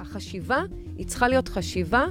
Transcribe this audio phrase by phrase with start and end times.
[0.00, 0.62] החשיבה,
[0.96, 2.06] היא צריכה להיות חשיבה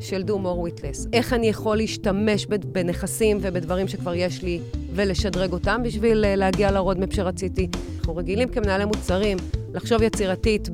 [0.00, 1.08] של do more with less.
[1.12, 4.60] איך אני יכול להשתמש בנכסים ובדברים שכבר יש לי
[4.94, 7.68] ולשדרג אותם בשביל אה, להגיע לרודמפ שרציתי.
[7.98, 9.38] אנחנו רגילים כמנהלי מוצרים
[9.74, 10.68] לחשוב יצירתית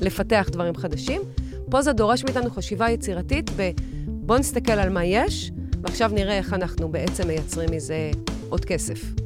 [0.00, 1.22] בלפתח דברים חדשים.
[1.70, 3.70] פה זה דורש מאיתנו חשיבה יצירתית ב...
[4.06, 5.50] בואו נסתכל על מה יש,
[5.82, 8.10] ועכשיו נראה איך אנחנו בעצם מייצרים מזה
[8.48, 9.25] עוד כסף.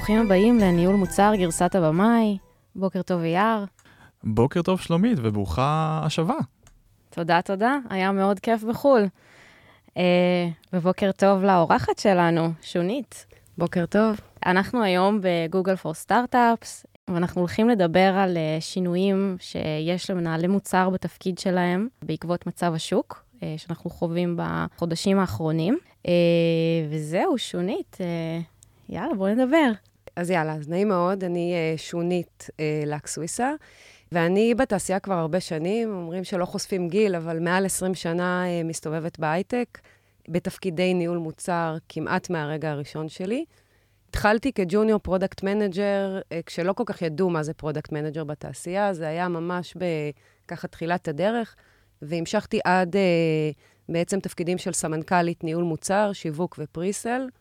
[0.00, 2.38] ברוכים הבאים לניהול מוצר גרסת הבמאי.
[2.76, 3.64] בוקר טוב אייר.
[4.24, 6.34] בוקר טוב שלומית, וברוכה השבה.
[7.10, 7.78] תודה, תודה.
[7.90, 9.06] היה מאוד כיף בחו"ל.
[9.96, 13.26] אה, ובוקר טוב לאורחת שלנו, שונית.
[13.58, 14.20] בוקר טוב.
[14.46, 21.38] אנחנו היום בגוגל פור סטארט-אפס, ואנחנו הולכים לדבר על אה, שינויים שיש למנהלי מוצר בתפקיד
[21.38, 25.78] שלהם בעקבות מצב השוק, אה, שאנחנו חווים בחודשים האחרונים.
[26.06, 26.12] אה,
[26.90, 27.98] וזהו, שונית,
[28.88, 29.70] יאללה, בואי נדבר.
[30.16, 32.50] אז יאללה, אז נעים מאוד, אני שונית
[32.86, 33.52] לק סוויסה,
[34.12, 39.78] ואני בתעשייה כבר הרבה שנים, אומרים שלא חושפים גיל, אבל מעל 20 שנה מסתובבת בהייטק,
[40.28, 43.44] בתפקידי ניהול מוצר כמעט מהרגע הראשון שלי.
[44.08, 49.28] התחלתי כ-junior product manager, כשלא כל כך ידעו מה זה product manager בתעשייה, זה היה
[49.28, 49.74] ממש
[50.48, 51.56] ככה תחילת הדרך,
[52.02, 53.50] והמשכתי עד אה,
[53.88, 57.39] בעצם תפקידים של סמנכ"לית ניהול מוצר, שיווק ו-presale, אה,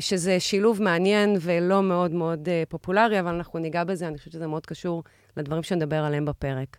[0.00, 4.46] שזה שילוב מעניין ולא מאוד מאוד אה, פופולרי, אבל אנחנו ניגע בזה, אני חושבת שזה
[4.46, 5.02] מאוד קשור
[5.36, 6.76] לדברים שנדבר עליהם בפרק.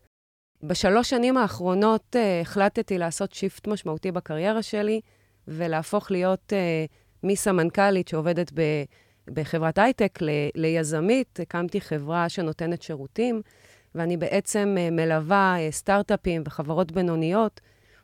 [0.64, 5.02] בשלוש שנים האחרונות החלטתי לעשות shift משמעותי בקריירה שלי,
[5.48, 6.54] ולהפוך להיות
[7.24, 8.62] מסמנכ"לית שעובדת ב,
[9.28, 13.42] בחברת הייטק ל, ליזמית, הקמתי חברה שנותנת שירותים,
[13.96, 17.62] ואני בעצם אה, מלווה אה, סטארט-אפים וחברות בינוניות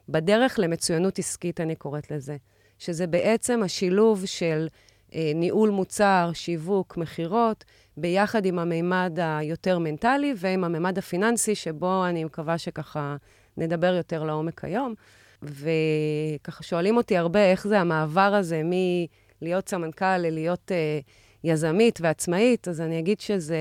[0.10, 2.38] בדרך למצוינות עסקית, אני קוראת לזה,
[2.80, 4.68] שזה בעצם השילוב של
[5.16, 7.66] אה, ניהול מוצר, שיווק, מכירות,
[7.98, 13.16] ביחד עם המימד היותר מנטלי ועם המימד הפיננסי, שבו אני מקווה שככה
[13.58, 14.94] נדבר יותר לעומק היום.
[15.42, 18.62] וככה שואלים אותי הרבה איך זה המעבר הזה
[19.42, 21.10] מלהיות סמנכ"ל ללהיות uh,
[21.44, 23.58] יזמית ועצמאית, אז אני אגיד שזה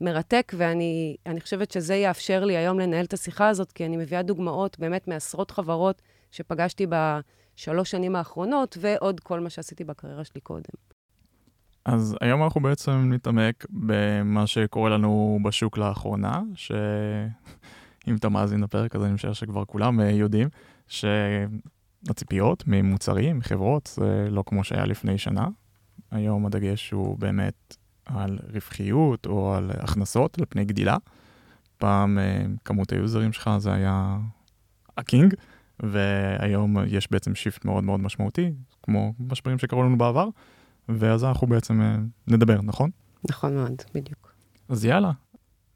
[0.00, 4.78] מרתק, ואני חושבת שזה יאפשר לי היום לנהל את השיחה הזאת, כי אני מביאה דוגמאות
[4.78, 6.86] באמת מעשרות חברות שפגשתי
[7.58, 10.62] בשלוש שנים האחרונות, ועוד כל מה שעשיתי בקריירה שלי קודם.
[11.84, 19.04] אז היום אנחנו בעצם נתעמק במה שקורה לנו בשוק לאחרונה, שאם אתה מאזין לפרק, אז
[19.04, 20.48] אני משער שכבר כולם אה, יודעים.
[20.86, 25.48] שהציפיות ממוצרים, מחברות, זה לא כמו שהיה לפני שנה.
[26.10, 27.76] היום הדגש הוא באמת
[28.06, 30.96] על רווחיות או על הכנסות, על פני גדילה.
[31.78, 34.18] פעם אה, כמות היוזרים שלך זה היה
[34.98, 35.34] ה-king,
[35.82, 38.52] והיום יש בעצם shift מאוד מאוד משמעותי,
[38.82, 40.28] כמו משברים שקרו לנו בעבר,
[40.88, 41.96] ואז אנחנו בעצם אה,
[42.26, 42.90] נדבר, נכון?
[43.30, 44.32] נכון מאוד, בדיוק.
[44.68, 45.10] אז יאללה,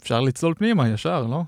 [0.03, 1.43] אפשר לצלול פנימה ישר, לא?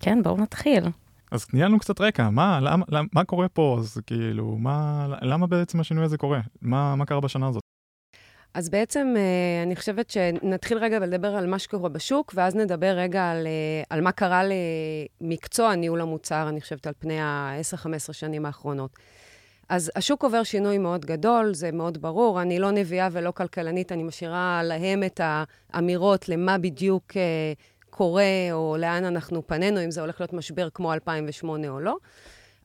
[0.00, 0.84] כן, בואו נתחיל.
[1.30, 3.76] אז תני לנו קצת רקע, מה, למה, למה, מה קורה פה?
[3.80, 6.40] אז כאילו, מה, למה בעצם השינוי הזה קורה?
[6.62, 7.62] מה, מה קרה בשנה הזאת?
[8.56, 13.30] אז בעצם אה, אני חושבת שנתחיל רגע ולדבר על מה שקורה בשוק, ואז נדבר רגע
[13.30, 14.42] על, אה, על מה קרה
[15.20, 18.90] למקצוע ניהול המוצר, אני חושבת, על פני ה-10-15 שנים האחרונות.
[19.68, 22.42] אז השוק עובר שינוי מאוד גדול, זה מאוד ברור.
[22.42, 27.52] אני לא נביאה ולא כלכלנית, אני משאירה להם את האמירות למה בדיוק אה,
[27.90, 31.96] קורה, או לאן אנחנו פנינו, אם זה הולך להיות משבר כמו 2008 או לא.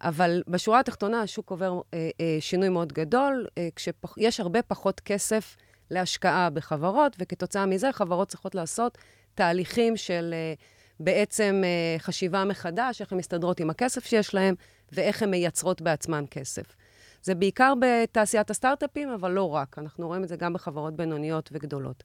[0.01, 5.56] אבל בשורה התחתונה, השוק עובר אה, אה, שינוי מאוד גדול, אה, כשיש הרבה פחות כסף
[5.91, 8.97] להשקעה בחברות, וכתוצאה מזה חברות צריכות לעשות
[9.35, 10.53] תהליכים של אה,
[11.00, 14.56] בעצם אה, חשיבה מחדש, איך הן מסתדרות עם הכסף שיש להן,
[14.91, 16.75] ואיך הן מייצרות בעצמן כסף.
[17.24, 19.80] זה בעיקר בתעשיית הסטארט-אפים, אבל לא רק.
[19.80, 22.03] אנחנו רואים את זה גם בחברות בינוניות וגדולות.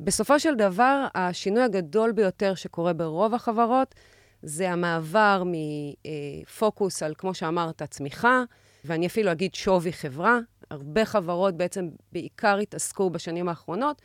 [0.00, 3.94] בסופו של דבר, השינוי הגדול ביותר שקורה ברוב החברות,
[4.42, 8.42] זה המעבר מפוקוס על, כמו שאמרת, צמיחה,
[8.84, 10.38] ואני אפילו אגיד שווי חברה.
[10.70, 14.02] הרבה חברות בעצם בעיקר התעסקו בשנים האחרונות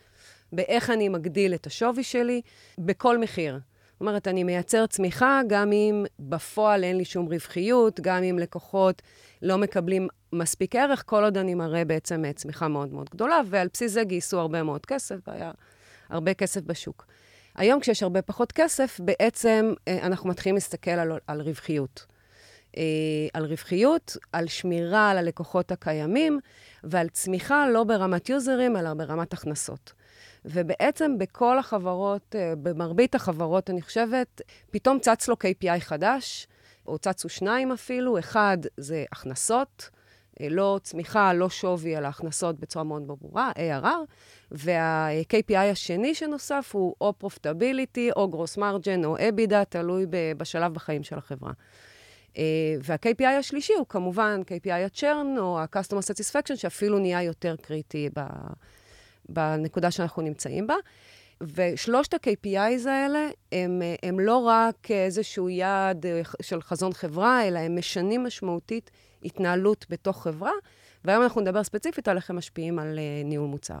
[0.52, 2.40] באיך אני מגדיל את השווי שלי
[2.78, 3.60] בכל מחיר.
[3.92, 9.02] זאת אומרת, אני מייצר צמיחה גם אם בפועל אין לי שום רווחיות, גם אם לקוחות
[9.42, 13.92] לא מקבלים מספיק ערך, כל עוד אני מראה בעצם צמיחה מאוד מאוד גדולה, ועל בסיס
[13.92, 15.50] זה גייסו הרבה מאוד כסף, והיה
[16.08, 17.06] הרבה כסף בשוק.
[17.54, 22.06] היום, כשיש הרבה פחות כסף, בעצם אה, אנחנו מתחילים להסתכל על, על רווחיות.
[22.78, 22.82] אה,
[23.32, 26.40] על רווחיות, על שמירה על הלקוחות הקיימים,
[26.84, 29.92] ועל צמיחה לא ברמת יוזרים, אלא ברמת הכנסות.
[30.44, 34.40] ובעצם בכל החברות, אה, במרבית החברות, אני חושבת,
[34.70, 36.46] פתאום צץ לו KPI חדש,
[36.86, 38.18] או צצו שניים אפילו.
[38.18, 39.90] אחד זה הכנסות,
[40.40, 43.86] אה, לא צמיחה, לא שווי, אלא הכנסות בצורה מאוד ברורה, ARR,
[44.50, 50.06] וה-KPI השני שנוסף הוא או פרופטביליטי, או גרוס מרג'ן, או EBITDA, תלוי
[50.36, 51.52] בשלב בחיים של החברה.
[52.38, 52.42] אה,
[52.82, 58.08] וה-KPI השלישי הוא כמובן KPI ה-churn, או ה-customer satisfaction, שאפילו נהיה יותר קריטי
[59.28, 60.74] בנקודה שאנחנו נמצאים בה.
[61.40, 67.78] ושלושת ה-KPIs האלה הם, הם לא רק איזשהו יעד אה, של חזון חברה, אלא הם
[67.78, 68.90] משנים משמעותית
[69.24, 70.52] התנהלות בתוך חברה,
[71.04, 73.78] והיום אנחנו נדבר ספציפית על איך הם משפיעים על uh, ניהול מוצר.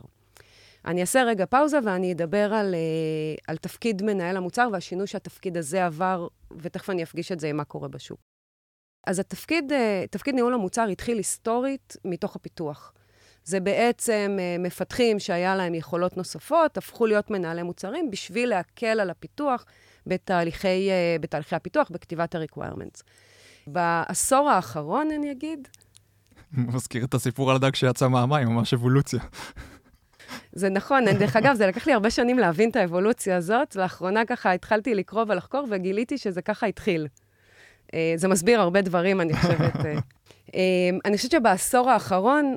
[0.84, 2.74] אני אעשה רגע פאוזה ואני אדבר על,
[3.48, 7.64] על תפקיד מנהל המוצר והשינוי שהתפקיד הזה עבר, ותכף אני אפגיש את זה עם מה
[7.64, 8.35] קורה בשוק.
[9.06, 12.92] אז התפקיד, uh, תפקיד ניהול המוצר התחיל היסטורית מתוך הפיתוח.
[13.44, 19.10] זה בעצם uh, מפתחים שהיה להם יכולות נוספות, הפכו להיות מנהלי מוצרים בשביל להקל על
[19.10, 19.64] הפיתוח
[20.06, 23.02] בתהליכי, uh, בתהליכי הפיתוח, בכתיבת ה-requirements.
[23.66, 25.68] בעשור האחרון, אני אגיד...
[26.52, 29.20] מזכיר את הסיפור על הדג שיצא מהמים, ממש אבולוציה.
[30.52, 33.76] זה נכון, דרך אגב, זה לקח לי הרבה שנים להבין את האבולוציה הזאת.
[33.76, 37.06] לאחרונה ככה התחלתי לקרוא ולחקור, וגיליתי שזה ככה התחיל.
[37.94, 39.76] אה, זה מסביר הרבה דברים, אני חושבת.
[40.54, 40.60] אה,
[41.04, 42.56] אני חושבת שבעשור האחרון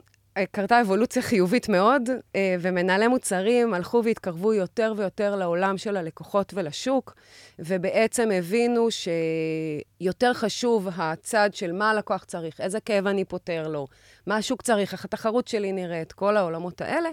[0.52, 7.16] קרתה אבולוציה חיובית מאוד, אה, ומנהלי מוצרים הלכו והתקרבו יותר ויותר לעולם של הלקוחות ולשוק,
[7.60, 13.88] ובעצם הבינו שיותר חשוב הצד של מה הלקוח צריך, איזה כאב אני פותר לו,
[14.28, 17.10] מה השוק צריך, איך התחרות שלי נראית, כל העולמות האלה,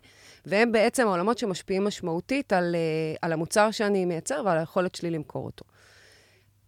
[0.46, 5.44] והם בעצם העולמות שמשפיעים משמעותית על, אה, על המוצר שאני מייצר ועל היכולת שלי למכור
[5.46, 5.64] אותו.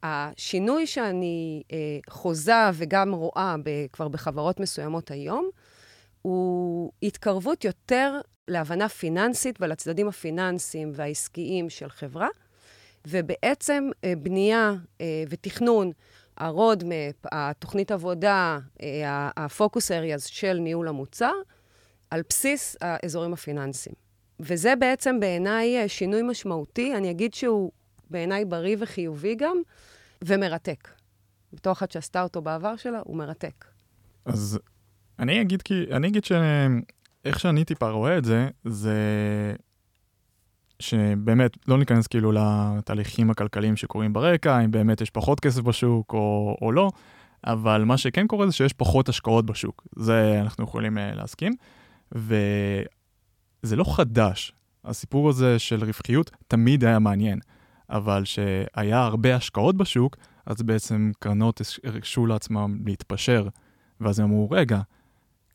[0.02, 5.50] השינוי שאני אה, חוזה וגם רואה ב, כבר בחברות מסוימות היום,
[6.22, 12.28] הוא התקרבות יותר להבנה פיננסית ולצדדים הפיננסיים והעסקיים של חברה,
[13.06, 15.92] ובעצם אה, בנייה אה, ותכנון
[16.36, 18.58] ה-roadmap, התוכנית עבודה,
[19.36, 21.32] ה-focus areas של ניהול המוצר,
[22.10, 23.94] על בסיס האזורים הפיננסיים.
[24.40, 27.70] וזה בעצם בעיניי אה, שינוי משמעותי, אני אגיד שהוא
[28.10, 29.56] בעיניי בריא וחיובי גם,
[30.24, 30.88] ומרתק.
[31.52, 33.64] בתור אחת שעשתה אותו בעבר שלה, הוא מרתק.
[34.24, 34.58] אז
[35.18, 38.94] אני אגיד כי, אני אגיד שאיך שאני טיפה רואה את זה, זה
[40.80, 46.56] שבאמת לא ניכנס כאילו לתהליכים הכלכליים שקורים ברקע, אם באמת יש פחות כסף בשוק או,
[46.62, 46.90] או לא,
[47.46, 49.86] אבל מה שכן קורה זה שיש פחות השקעות בשוק.
[49.96, 51.52] זה אנחנו יכולים uh, להסכים.
[52.12, 54.52] וזה לא חדש.
[54.84, 57.38] הסיפור הזה של רווחיות תמיד היה מעניין,
[57.90, 63.48] אבל שהיה הרבה השקעות בשוק, אז בעצם קרנות הרשו לעצמם להתפשר,
[64.00, 64.80] ואז הם אמרו, רגע,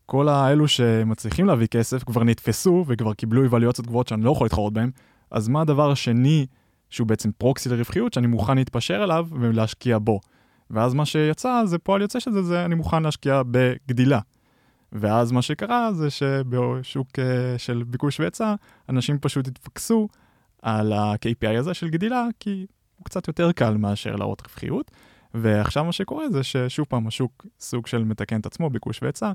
[0.05, 4.73] כל האלו שמצליחים להביא כסף כבר נתפסו וכבר קיבלו איוולואציות גבוהות שאני לא יכול להתחרות
[4.73, 4.91] בהן,
[5.31, 6.45] אז מה הדבר השני
[6.89, 10.19] שהוא בעצם פרוקסי לרווחיות שאני מוכן להתפשר עליו ולהשקיע בו?
[10.69, 14.19] ואז מה שיצא, זה פועל יוצא של זה, זה אני מוכן להשקיע בגדילה.
[14.91, 17.21] ואז מה שקרה זה שבשוק uh,
[17.57, 18.55] של ביקוש והיצע,
[18.89, 20.07] אנשים פשוט התפקסו
[20.63, 22.65] על ה-KPI הזה של גדילה, כי
[22.95, 24.91] הוא קצת יותר קל מאשר להראות רווחיות.
[25.33, 29.31] ועכשיו מה שקורה זה ששוב פעם השוק סוג של מתקן את עצמו, ביקוש והיצע,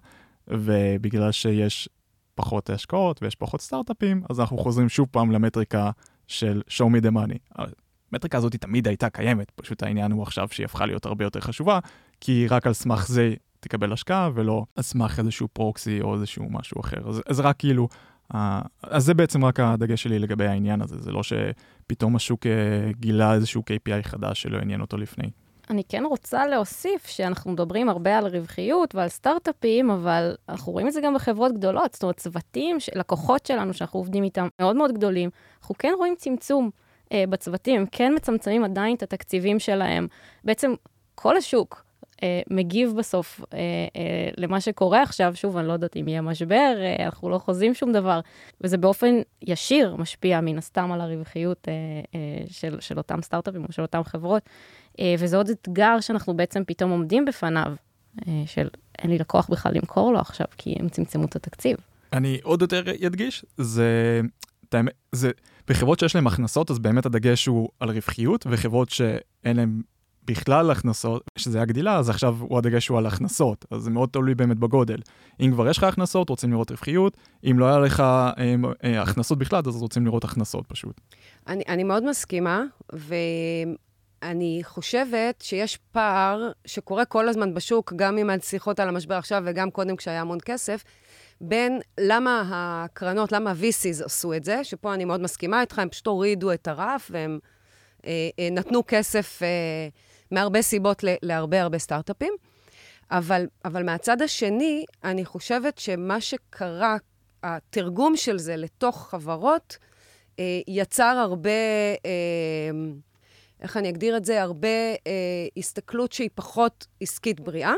[0.49, 1.89] ובגלל שיש
[2.35, 5.91] פחות השקעות ויש פחות סטארט-אפים, אז אנחנו חוזרים שוב פעם למטריקה
[6.27, 7.65] של show me the money.
[8.13, 11.79] המטריקה הזאת תמיד הייתה קיימת, פשוט העניין הוא עכשיו שהיא הפכה להיות הרבה יותר חשובה,
[12.21, 16.81] כי רק על סמך זה תקבל השקעה, ולא על סמך איזשהו פרוקסי או איזשהו משהו
[16.81, 17.09] אחר.
[17.09, 17.89] אז, אז רק כאילו,
[18.31, 22.49] אז זה בעצם רק הדגש שלי לגבי העניין הזה, זה לא שפתאום השוק uh,
[23.01, 25.31] גילה איזשהו KPI חדש שלא עניין אותו לפני.
[25.70, 30.93] אני כן רוצה להוסיף שאנחנו מדברים הרבה על רווחיות ועל סטארט-אפים, אבל אנחנו רואים את
[30.93, 31.93] זה גם בחברות גדולות.
[31.93, 35.31] זאת אומרת, צוותים, לקוחות שלנו שאנחנו עובדים איתם מאוד מאוד גדולים,
[35.61, 36.70] אנחנו כן רואים צמצום
[37.13, 40.06] אה, בצוותים, הם כן מצמצמים עדיין את התקציבים שלהם.
[40.44, 40.75] בעצם
[41.15, 41.85] כל השוק
[42.22, 43.58] אה, מגיב בסוף אה,
[43.96, 45.32] אה, למה שקורה עכשיו.
[45.34, 48.20] שוב, אני לא יודעת אם יהיה משבר, אה, אנחנו לא חוזים שום דבר,
[48.60, 51.72] וזה באופן ישיר משפיע מן הסתם על הרווחיות אה,
[52.15, 54.43] אה, של, של אותם סטארט-אפים או של אותם חברות.
[55.01, 57.72] אה, וזה עוד אתגר שאנחנו בעצם פתאום עומדים בפניו,
[58.29, 61.77] אה, של אין לי לקוח בכלל למכור לו עכשיו, כי הם צמצמו את התקציב.
[62.13, 64.20] אני עוד יותר אדגיש, זה,
[65.13, 65.31] זה,
[65.69, 69.81] בחברות שיש להן הכנסות, אז באמת הדגש הוא על רווחיות, וחברות שאין להן
[70.29, 74.35] בכלל הכנסות, שזה הגדילה, אז עכשיו הוא הדגש הוא על הכנסות, אז זה מאוד תלוי
[74.35, 74.99] באמת בגודל.
[75.41, 77.17] אם כבר יש לך הכנסות, רוצים לראות רווחיות,
[77.51, 78.32] אם לא היה לך אה,
[78.85, 81.01] אה, הכנסות בכלל, אז רוצים לראות הכנסות פשוט.
[81.47, 88.81] אני, אני מאוד מסכימה, ואני חושבת שיש פער שקורה כל הזמן בשוק, גם עם השיחות
[88.81, 90.85] על המשבר עכשיו וגם קודם כשהיה המון כסף,
[91.41, 96.06] בין למה הקרנות, למה ה-VCs עשו את זה, שפה אני מאוד מסכימה איתך, הם פשוט
[96.06, 97.39] הורידו את הרף והם
[98.06, 99.43] אה, אה, נתנו כסף...
[99.43, 99.89] אה,
[100.31, 102.32] מהרבה סיבות להרבה הרבה סטארט-אפים.
[103.11, 106.97] אבל, אבל מהצד השני, אני חושבת שמה שקרה,
[107.43, 109.79] התרגום של זה לתוך חברות,
[110.39, 111.51] אה, יצר הרבה,
[112.06, 112.70] אה,
[113.61, 114.43] איך אני אגדיר את זה?
[114.43, 117.75] הרבה אה, הסתכלות שהיא פחות עסקית בריאה,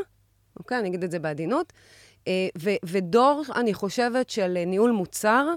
[0.59, 0.79] אוקיי?
[0.79, 1.73] אני אגיד את זה בעדינות.
[2.27, 5.47] אה, ו- ודור, אני חושבת, של ניהול מוצר,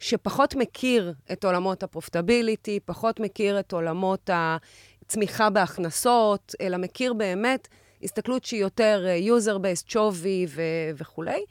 [0.00, 4.30] שפחות מכיר את עולמות הפרופטביליטי, פחות מכיר את עולמות
[5.06, 7.68] הצמיחה בהכנסות, אלא מכיר באמת
[8.02, 10.62] הסתכלות שהיא יותר אה, user-based, שווי ו-
[10.96, 11.44] וכולי.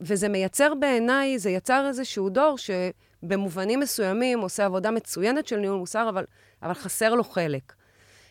[0.00, 6.08] וזה מייצר בעיניי, זה יצר איזשהו דור שבמובנים מסוימים עושה עבודה מצוינת של ניהול מוסר,
[6.08, 6.24] אבל,
[6.62, 7.72] אבל חסר לו חלק.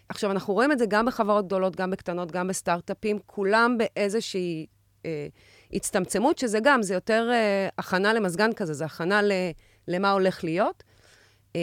[0.09, 4.65] עכשיו, אנחנו רואים את זה גם בחברות גדולות, גם בקטנות, גם בסטארט-אפים, כולם באיזושהי
[5.05, 5.27] אה,
[5.73, 9.31] הצטמצמות, שזה גם, זה יותר אה, הכנה למזגן כזה, זה הכנה ל,
[9.87, 10.83] למה הולך להיות.
[11.55, 11.61] אה,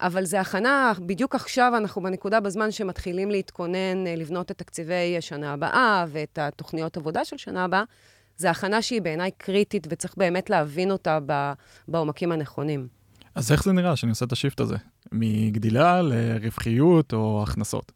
[0.00, 5.52] אבל זה הכנה, בדיוק עכשיו אנחנו בנקודה בזמן שמתחילים להתכונן, אה, לבנות את תקציבי שנה
[5.52, 7.84] הבאה ואת התוכניות עבודה של שנה הבאה.
[8.38, 11.18] זו הכנה שהיא בעיניי קריטית, וצריך באמת להבין אותה
[11.88, 12.88] בעומקים הנכונים.
[13.34, 14.76] אז איך זה נראה שאני עושה את השיפט הזה?
[15.12, 17.92] מגדילה לרווחיות או הכנסות?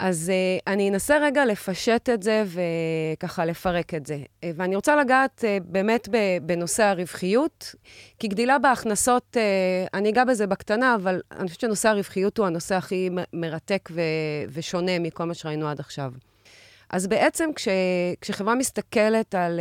[0.00, 4.16] אז uh, אני אנסה רגע לפשט את זה וככה לפרק את זה.
[4.16, 6.08] Uh, ואני רוצה לגעת uh, באמת
[6.42, 7.74] בנושא הרווחיות,
[8.18, 12.74] כי גדילה בהכנסות, uh, אני אגע בזה בקטנה, אבל אני חושבת שנושא הרווחיות הוא הנושא
[12.74, 13.88] הכי מרתק
[14.52, 16.12] ושונה מכל מה שראינו עד עכשיו.
[16.92, 17.68] אז בעצם כש,
[18.20, 19.60] כשחברה מסתכלת על,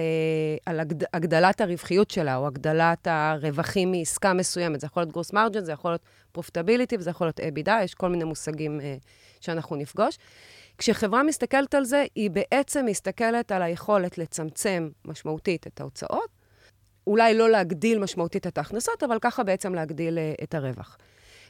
[0.65, 5.65] על הגד, הגדלת הרווחיות שלה, או הגדלת הרווחים מעסקה מסוימת, זה יכול להיות גרוס מרג'ן,
[5.65, 8.79] זה יכול להיות פרופטביליטי וזה יכול להיות אבידה, יש כל מיני מושגים
[9.41, 10.17] שאנחנו נפגוש.
[10.77, 16.29] כשחברה מסתכלת על זה, היא בעצם מסתכלת על היכולת לצמצם משמעותית את ההוצאות,
[17.07, 20.98] אולי לא להגדיל משמעותית את ההכנסות, אבל ככה בעצם להגדיל uh, את הרווח.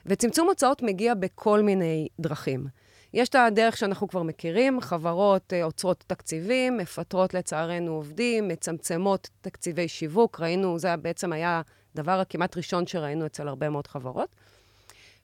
[0.05, 2.67] וצמצום הוצאות מגיע בכל מיני דרכים.
[3.13, 9.87] יש את הדרך שאנחנו כבר מכירים, חברות uh, עוצרות תקציבים, מפטרות לצערנו עובדים, מצמצמות תקציבי
[9.87, 10.39] שיווק.
[10.39, 11.61] ראינו, זה בעצם היה
[11.95, 14.35] הדבר הכמעט ראשון שראינו אצל הרבה מאוד חברות.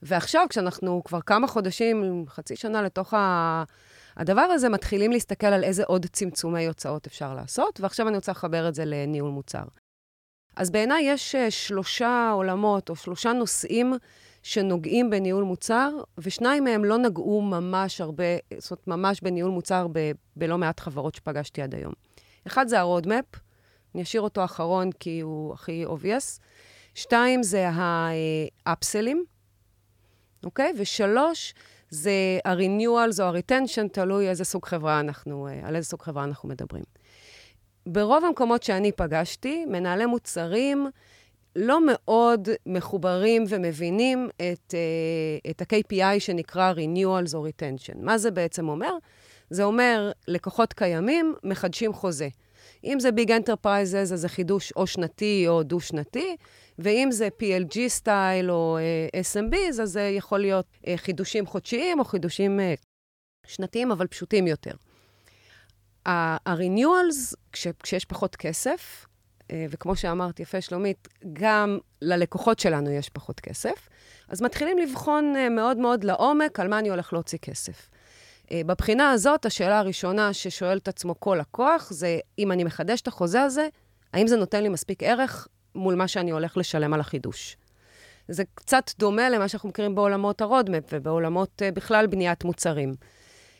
[0.02, 3.64] ועכשיו, כשאנחנו כבר כמה חודשים, חצי שנה לתוך ה...
[4.18, 8.68] הדבר הזה, מתחילים להסתכל על איזה עוד צמצומי הוצאות אפשר לעשות, ועכשיו אני רוצה לחבר
[8.68, 9.64] את זה לניהול מוצר.
[10.56, 13.94] אז בעיניי יש uh, שלושה עולמות או שלושה נושאים
[14.46, 18.24] שנוגעים בניהול מוצר, ושניים מהם לא נגעו ממש הרבה,
[18.58, 21.94] זאת אומרת, ממש בניהול מוצר ב- בלא מעט חברות שפגשתי עד היום.
[22.48, 23.38] אחד זה ה-roadmap,
[23.96, 26.42] אני אשאיר אותו אחרון כי הוא הכי obvious.
[26.96, 27.70] שתיים זה
[28.66, 29.26] האפסלים,
[30.44, 30.74] אוקיי?
[30.78, 31.54] ושלוש,
[31.90, 36.50] זה ה-renewals או ה-retention, תלוי איזה סוג חברה אנחנו, אה, על איזה סוג חברה אנחנו
[36.50, 36.84] מדברים.
[37.86, 40.88] ברוב המקומות שאני פגשתי, מנהלי מוצרים
[41.56, 47.98] לא מאוד מחוברים ומבינים את, uh, את ה-KPI שנקרא renewals או retention.
[48.00, 48.98] מה זה בעצם אומר?
[49.50, 52.28] זה אומר, לקוחות קיימים מחדשים חוזה.
[52.84, 56.36] אם זה big enterprises, אז זה חידוש או שנתי או דו-שנתי,
[56.80, 62.06] ואם זה PLG style או uh, SMBs, אז זה יכול להיות uh, חידושים חודשיים או
[62.06, 62.86] חידושים uh,
[63.48, 64.74] שנתיים, אבל פשוטים יותר.
[66.06, 69.06] ה-renewals, כש, כשיש פחות כסף,
[69.52, 73.90] וכמו שאמרת, יפה שלומית, גם ללקוחות שלנו יש פחות כסף,
[74.30, 77.90] אז מתחילים לבחון uh, מאוד מאוד לעומק על מה אני הולך להוציא כסף.
[78.46, 83.08] Uh, בבחינה הזאת, השאלה הראשונה ששואל את עצמו כל לקוח, זה אם אני מחדש את
[83.08, 83.68] החוזה הזה,
[84.14, 87.58] האם זה נותן לי מספיק ערך מול מה שאני הולך לשלם על החידוש.
[88.28, 92.94] זה קצת דומה למה שאנחנו מכירים בעולמות ה-roadmap ובעולמות בכלל בניית מוצרים.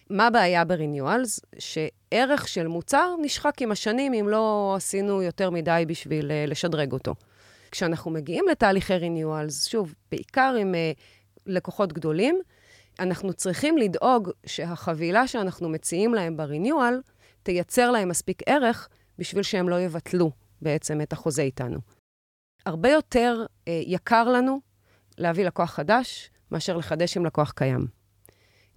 [0.10, 1.40] מה הבעיה ב-renewals?
[1.60, 7.16] שערך של מוצר נשחק עם השנים אם לא עשינו יותר מדי בשביל uh, לשדרג אותו.
[7.72, 11.00] כשאנחנו מגיעים לתהליכי renewals, שוב, בעיקר עם uh,
[11.46, 12.42] לקוחות גדולים,
[13.00, 17.02] אנחנו צריכים לדאוג שהחבילה שאנחנו מציעים להם ב-renewal
[17.44, 20.32] תייצר להם מספיק ערך בשביל שהם לא יבטלו
[20.62, 21.80] בעצם את החוזה איתנו.
[22.66, 24.60] הרבה יותר אה, יקר לנו
[25.18, 27.88] להביא לקוח חדש מאשר לחדש עם לקוח קיים.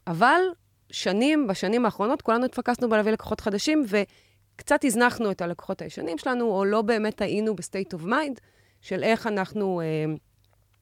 [0.07, 0.41] אבל
[0.91, 6.65] שנים, בשנים האחרונות, כולנו התפקסנו בלהביא לקוחות חדשים, וקצת הזנחנו את הלקוחות הישנים שלנו, או
[6.65, 8.41] לא באמת היינו ב-state of mind
[8.81, 10.15] של איך אנחנו אה,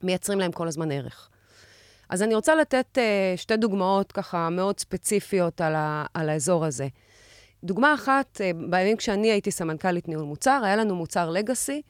[0.02, 1.30] מייצרים להם כל הזמן ערך.
[2.08, 6.88] אז אני רוצה לתת אה, שתי דוגמאות ככה מאוד ספציפיות על, ה, על האזור הזה.
[7.64, 11.82] דוגמה אחת, אה, בימים כשאני הייתי סמנכ"לית ניהול מוצר, היה לנו מוצר legacy,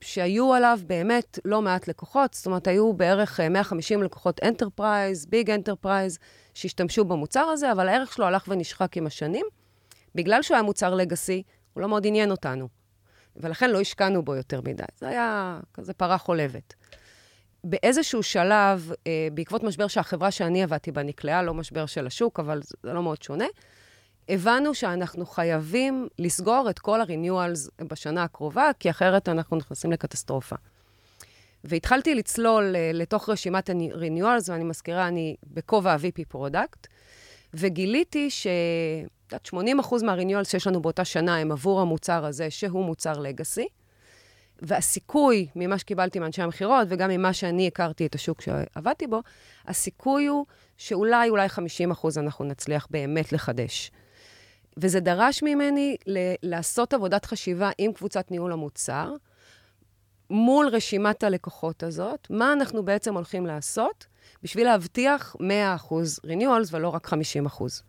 [0.00, 5.50] שהיו עליו באמת לא מעט לקוחות, זאת אומרת, היו בערך 150 אה, לקוחות enterprise, big
[5.50, 6.18] enterprise,
[6.54, 9.46] שהשתמשו במוצר הזה, אבל הערך שלו הלך ונשחק עם השנים.
[10.14, 12.68] בגלל שהוא היה מוצר legacy, הוא לא מאוד עניין אותנו,
[13.36, 14.84] ולכן לא השקענו בו יותר מדי.
[14.96, 16.74] זה היה כזה פרה חולבת.
[17.64, 22.60] באיזשהו שלב, אה, בעקבות משבר שהחברה שאני עבדתי בה נקלעה, לא משבר של השוק, אבל
[22.62, 23.46] זה לא מאוד שונה,
[24.28, 30.56] הבנו שאנחנו חייבים לסגור את כל ה-renewals בשנה הקרובה, כי אחרת אנחנו נכנסים לקטסטרופה.
[31.64, 36.86] והתחלתי לצלול אה, לתוך רשימת ה-renewals, ואני מזכירה, אני בכובע ה-VP product,
[37.54, 38.46] וגיליתי ש...
[39.44, 43.68] 80 מה-renewals שיש לנו באותה שנה הם עבור המוצר הזה, שהוא מוצר לגאסי.
[44.62, 49.22] והסיכוי, ממה שקיבלתי מאנשי המכירות, וגם ממה שאני הכרתי את השוק שעבדתי בו,
[49.66, 53.90] הסיכוי הוא שאולי, אולי 50 אחוז אנחנו נצליח באמת לחדש.
[54.78, 59.12] וזה דרש ממני ל- לעשות עבודת חשיבה עם קבוצת ניהול המוצר,
[60.30, 64.06] מול רשימת הלקוחות הזאת, מה אנחנו בעצם הולכים לעשות
[64.42, 67.82] בשביל להבטיח 100 אחוז renewals ולא רק 50 אחוז.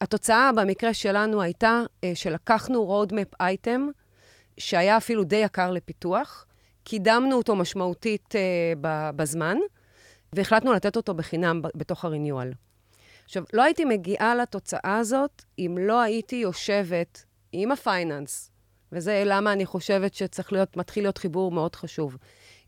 [0.00, 3.80] התוצאה במקרה שלנו הייתה uh, שלקחנו roadmap item,
[4.58, 6.46] שהיה אפילו די יקר לפיתוח,
[6.84, 8.78] קידמנו אותו משמעותית uh,
[9.16, 9.56] בזמן,
[10.32, 12.67] והחלטנו לתת אותו בחינם בתוך ה-renewal.
[13.28, 18.50] עכשיו, לא הייתי מגיעה לתוצאה הזאת אם לא הייתי יושבת עם הפייננס,
[18.92, 22.16] וזה למה אני חושבת שצריך להיות, מתחיל להיות חיבור מאוד חשוב.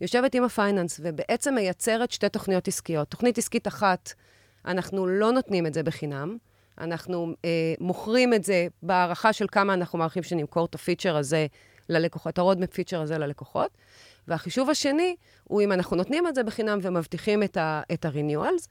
[0.01, 3.09] יושבת עם ה finance ובעצם מייצרת שתי תוכניות עסקיות.
[3.09, 4.13] תוכנית עסקית אחת,
[4.65, 6.37] אנחנו לא נותנים את זה בחינם,
[6.77, 11.47] אנחנו אה, מוכרים את זה בהערכה של כמה אנחנו מעריכים שנמכור את הפיצ'ר הזה
[11.89, 13.77] ללקוחות, ה roadmap feature הזה ללקוחות.
[14.27, 18.67] והחישוב השני הוא אם אנחנו נותנים את זה בחינם ומבטיחים את ה-renewals.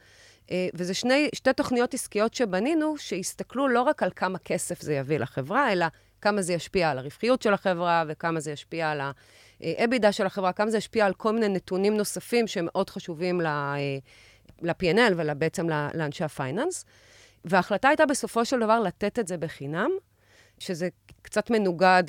[0.53, 5.19] אה, וזה שני, שתי תוכניות עסקיות שבנינו, שהסתכלו לא רק על כמה כסף זה יביא
[5.19, 5.87] לחברה, אלא
[6.21, 10.71] כמה זה ישפיע על הרווחיות של החברה, וכמה זה ישפיע על ה-EBITDA של החברה, כמה
[10.71, 16.85] זה ישפיע על כל מיני נתונים נוספים שמאוד חשובים ל-P&L אה, ובעצם לאנשי ה finance.
[17.45, 19.91] וההחלטה הייתה בסופו של דבר לתת את זה בחינם,
[20.59, 20.89] שזה
[21.23, 22.03] קצת מנוגד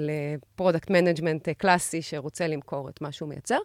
[0.00, 3.58] ל product management קלאסי שרוצה למכור את מה שהוא מייצר.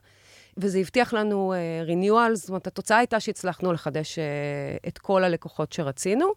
[0.57, 5.73] וזה הבטיח לנו אה, renewal, זאת אומרת, התוצאה הייתה שהצלחנו לחדש אה, את כל הלקוחות
[5.73, 6.31] שרצינו.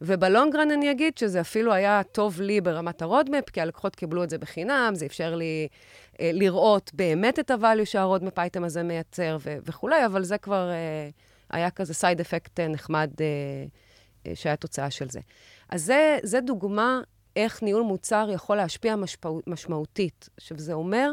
[0.00, 3.96] וב long run אני אגיד שזה אפילו היה טוב לי ברמת ה roadmap, כי הלקוחות
[3.96, 5.68] קיבלו את זה בחינם, זה אפשר לי
[6.12, 10.38] אה, לראות באמת את ה value שה roadmap item הזה מייצר ו- וכולי, אבל זה
[10.38, 11.12] כבר אה,
[11.50, 15.20] היה כזה סייד אפקט נחמד uh, uh, שהיה תוצאה של זה.
[15.68, 17.00] אז זה, זה דוגמה
[17.36, 20.28] איך ניהול מוצר יכול להשפיע משפע, משמעותית.
[20.36, 21.10] עכשיו, זה אומר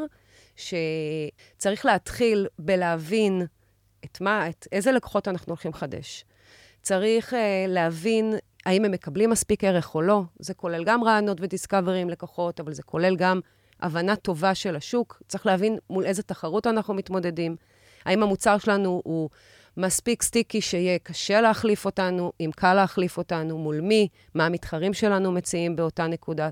[0.56, 3.42] שצריך להתחיל בלהבין
[4.06, 6.26] את מה, את איזה לקוחות אנחנו הולכים לחדש.
[6.82, 7.36] צריך uh,
[7.68, 8.34] להבין
[8.66, 10.22] האם הם מקבלים מספיק ערך או לא.
[10.40, 13.40] זה כולל גם רעיונות ודיסקאברי עם לקוחות, אבל זה כולל גם
[13.82, 15.22] הבנה טובה של השוק.
[15.28, 17.56] צריך להבין מול איזה תחרות אנחנו מתמודדים.
[18.06, 19.30] האם המוצר שלנו הוא
[19.78, 25.32] מספיק סטיקי שיהיה קשה להחליף אותנו, אם קל להחליף אותנו, מול מי, מה המתחרים שלנו
[25.32, 26.50] מציעים באותה נקודה.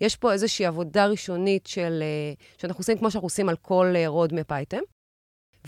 [0.00, 4.06] יש פה איזושהי עבודה ראשונית של, אה, שאנחנו עושים כמו שאנחנו עושים על כל אה,
[4.08, 4.82] roadmap item,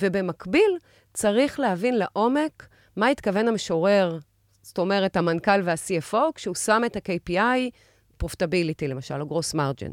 [0.01, 0.79] ובמקביל
[1.15, 4.19] צריך להבין לעומק מה התכוון המשורר,
[4.63, 7.71] זאת אומרת, המנכ"ל וה-CFO, כשהוא שם את ה-KPI,
[8.17, 9.93] פרופטביליטי למשל, או גרוס מרג'ן.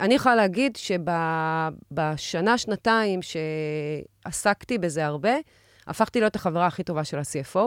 [0.00, 5.34] אני יכולה להגיד שבשנה, שנתיים שעסקתי בזה הרבה,
[5.86, 7.58] הפכתי להיות החברה הכי טובה של ה-CFO.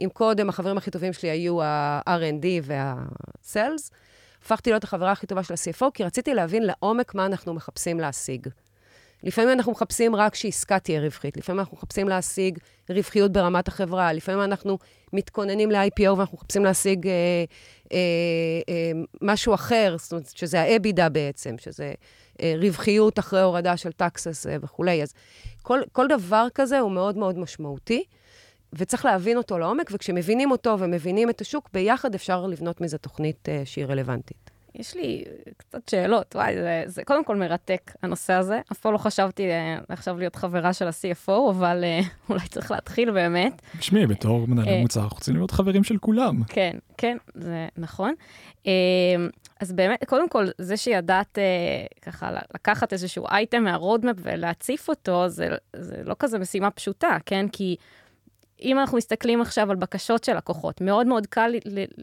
[0.00, 3.90] אם קודם החברים הכי טובים שלי היו ה-R&D וה-Sales,
[4.46, 8.46] הפכתי להיות החברה הכי טובה של ה-CFO, כי רציתי להבין לעומק מה אנחנו מחפשים להשיג.
[9.22, 12.58] לפעמים אנחנו מחפשים רק שעסקה תהיה רווחית, לפעמים אנחנו מחפשים להשיג
[12.90, 14.78] רווחיות ברמת החברה, לפעמים אנחנו
[15.12, 17.12] מתכוננים ל-IPO ואנחנו מחפשים להשיג אה,
[17.92, 17.98] אה,
[18.68, 21.92] אה, משהו אחר, זאת אומרת, שזה ה-EBITDA בעצם, שזה
[22.42, 25.02] אה, רווחיות אחרי הורדה של טקסס אה, וכולי.
[25.02, 25.14] אז
[25.62, 28.04] כל, כל דבר כזה הוא מאוד מאוד משמעותי,
[28.78, 33.62] וצריך להבין אותו לעומק, וכשמבינים אותו ומבינים את השוק, ביחד אפשר לבנות מזה תוכנית אה,
[33.64, 34.50] שהיא רלוונטית.
[34.78, 35.24] יש לי
[35.56, 36.36] קצת שאלות.
[36.36, 38.60] וואי, זה, זה קודם כל מרתק, הנושא הזה.
[38.72, 43.10] אף פעם לא חשבתי אה, עכשיו להיות חברה של ה-CFO, אבל אה, אולי צריך להתחיל
[43.10, 43.62] באמת.
[43.78, 46.42] תשמעי, בתור מנהלי אה, מוצר, אנחנו רוצים להיות חברים של כולם.
[46.48, 48.14] כן, כן, זה נכון.
[48.66, 48.72] אה,
[49.60, 51.44] אז באמת, קודם כל, זה שידעת אה,
[52.02, 57.46] ככה לקחת איזשהו אייטם מהרודמפ ולהציף אותו, זה, זה לא כזה משימה פשוטה, כן?
[57.52, 57.76] כי...
[58.62, 61.54] אם אנחנו מסתכלים עכשיו על בקשות של לקוחות, מאוד מאוד קל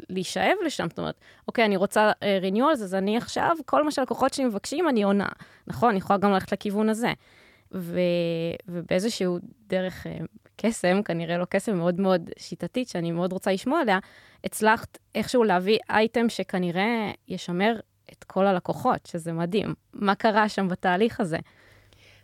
[0.09, 1.15] להישאב לשם, זאת אומרת,
[1.47, 5.27] אוקיי, אני רוצה uh, renewals, אז אני עכשיו, כל מה שהלקוחות שלי מבקשים, אני עונה.
[5.67, 7.13] נכון, אני יכולה גם ללכת לכיוון הזה.
[7.71, 7.99] ו,
[8.67, 10.09] ובאיזשהו דרך uh,
[10.57, 13.99] קסם, כנראה לא קסם, מאוד מאוד שיטתית, שאני מאוד רוצה לשמוע עליה,
[14.43, 17.79] הצלחת איכשהו להביא אייטם שכנראה ישמר
[18.11, 19.73] את כל הלקוחות, שזה מדהים.
[19.93, 21.37] מה קרה שם בתהליך הזה?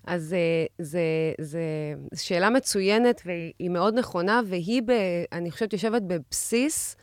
[0.08, 0.86] אז אה,
[1.42, 1.60] זו
[2.16, 4.92] שאלה מצוינת והיא מאוד נכונה, והיא, ב,
[5.32, 6.96] אני חושבת, יושבת בבסיס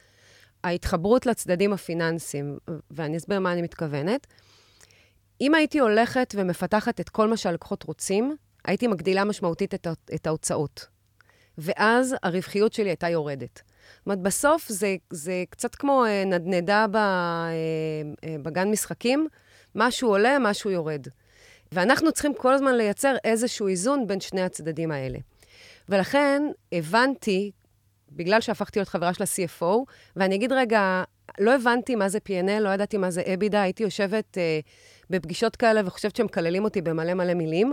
[0.64, 2.58] ההתחברות לצדדים הפיננסיים,
[2.90, 4.26] ואני אסביר מה אני מתכוונת.
[5.40, 10.86] אם הייתי הולכת ומפתחת את כל מה שהלקוחות רוצים, הייתי מגדילה משמעותית את, את ההוצאות.
[11.58, 13.62] ואז הרווחיות שלי הייתה יורדת.
[13.98, 19.28] זאת אומרת, בסוף זה, זה קצת כמו אה, נדנדה אה, בגן משחקים,
[19.74, 21.06] משהו עולה, משהו יורד.
[21.72, 25.18] ואנחנו צריכים כל הזמן לייצר איזשהו איזון בין שני הצדדים האלה.
[25.88, 27.50] ולכן הבנתי,
[28.12, 29.84] בגלל שהפכתי להיות חברה של ה-CFO,
[30.16, 31.02] ואני אגיד רגע,
[31.38, 34.60] לא הבנתי מה זה P&L, לא ידעתי מה זה אבידה, הייתי יושבת אה,
[35.10, 37.72] בפגישות כאלה וחושבת שהם מקללים אותי במלא מלא מילים,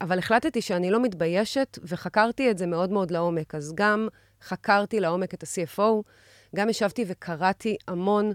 [0.00, 3.54] אבל החלטתי שאני לא מתביישת, וחקרתי את זה מאוד מאוד לעומק.
[3.54, 4.08] אז גם
[4.42, 6.02] חקרתי לעומק את ה-CFO,
[6.56, 8.32] גם ישבתי וקראתי המון,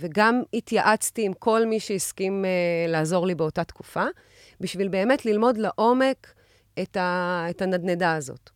[0.00, 4.04] וגם התייעצתי עם כל מי שהסכים uh, לעזור לי באותה תקופה,
[4.62, 6.34] בשביל באמת ללמוד לעומק
[6.82, 8.50] את, ה, את הנדנדה הזאת.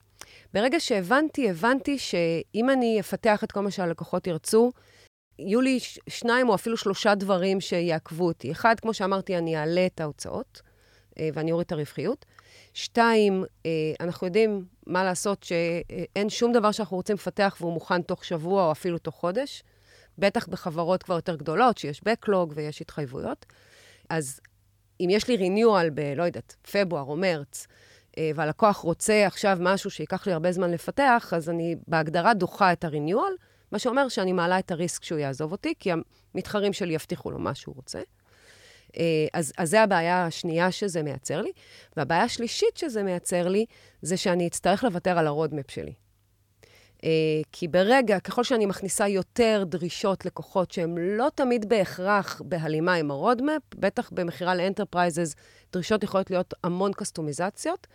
[0.54, 4.70] ברגע שהבנתי, הבנתי שאם אני אפתח את כל מה שהלקוחות ירצו,
[5.38, 8.52] יהיו לי שניים או אפילו שלושה דברים שיעכבו אותי.
[8.52, 10.62] אחד, כמו שאמרתי, אני אעלה את ההוצאות
[11.18, 12.26] אה, ואני אוריד את הרווחיות.
[12.74, 18.24] שתיים, אה, אנחנו יודעים מה לעשות, שאין שום דבר שאנחנו רוצים לפתח והוא מוכן תוך
[18.24, 19.62] שבוע או אפילו תוך חודש.
[20.18, 23.46] בטח בחברות כבר יותר גדולות, שיש Backlog ויש התחייבויות.
[24.10, 24.40] אז
[25.00, 27.66] אם יש לי ריניואל ב, לא יודעת, פברואר או מרץ,
[28.18, 32.84] אה, והלקוח רוצה עכשיו משהו שייקח לי הרבה זמן לפתח, אז אני בהגדרה דוחה את
[32.84, 33.32] הריניואל,
[33.72, 35.90] מה שאומר שאני מעלה את ה risk שהוא יעזוב אותי, כי
[36.34, 38.00] המתחרים שלי יבטיחו לו מה שהוא רוצה.
[38.96, 41.50] אה, אז, אז זה הבעיה השנייה שזה מייצר לי.
[41.96, 43.66] והבעיה השלישית שזה מייצר לי,
[44.02, 45.92] זה שאני אצטרך לוותר על ה roadmap שלי.
[47.04, 47.10] אה,
[47.52, 53.16] כי ברגע, ככל שאני מכניסה יותר דרישות לקוחות שהן לא תמיד בהכרח בהלימה עם ה
[53.16, 55.34] roadmap, בטח במכירה ל enterprises,
[55.72, 57.86] דרישות יכולות להיות המון קסטומיזציות.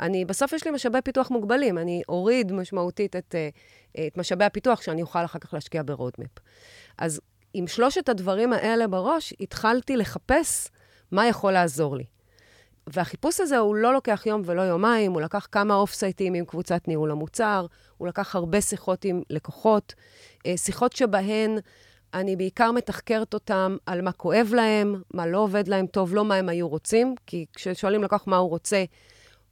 [0.00, 3.48] אני, בסוף יש לי משאבי פיתוח מוגבלים, אני אוריד משמעותית את, אה,
[4.06, 6.30] את משאבי הפיתוח שאני אוכל אחר כך להשקיע ב roadmap.
[6.98, 7.20] אז
[7.54, 10.68] עם שלושת הדברים האלה בראש, התחלתי לחפש
[11.12, 12.04] מה יכול לעזור לי.
[12.86, 16.88] והחיפוש הזה הוא לא לוקח יום ולא יומיים, הוא לקח כמה אוף סייטים עם קבוצת
[16.88, 17.66] ניהול המוצר,
[17.98, 19.94] הוא לקח הרבה שיחות עם לקוחות,
[20.46, 21.58] אה, שיחות שבהן
[22.14, 26.34] אני בעיקר מתחקרת אותם על מה כואב להם, מה לא עובד להם טוב, לא מה
[26.34, 28.84] הם היו רוצים, כי כששואלים לקוח מה הוא רוצה,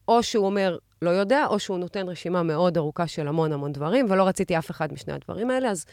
[0.09, 4.07] או שהוא אומר, לא יודע, או שהוא נותן רשימה מאוד ארוכה של המון המון דברים,
[4.09, 5.85] ולא רציתי אף אחד משני הדברים האלה, אז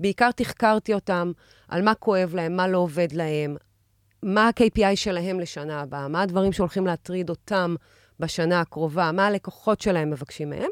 [0.00, 1.32] בעיקר תחקרתי אותם
[1.68, 3.56] על מה כואב להם, מה לא עובד להם,
[4.22, 7.74] מה ה-KPI שלהם לשנה הבאה, מה הדברים שהולכים להטריד אותם
[8.20, 10.70] בשנה הקרובה, מה הלקוחות שלהם מבקשים מהם.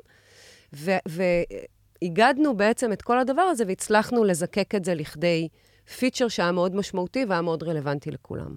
[2.03, 5.49] והגדנו בעצם את כל הדבר הזה והצלחנו לזקק את זה לכדי
[5.99, 8.55] פיצ'ר שהיה מאוד משמעותי והיה מאוד רלוונטי לכולם.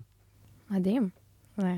[0.69, 1.09] מדהים.
[1.57, 1.73] זה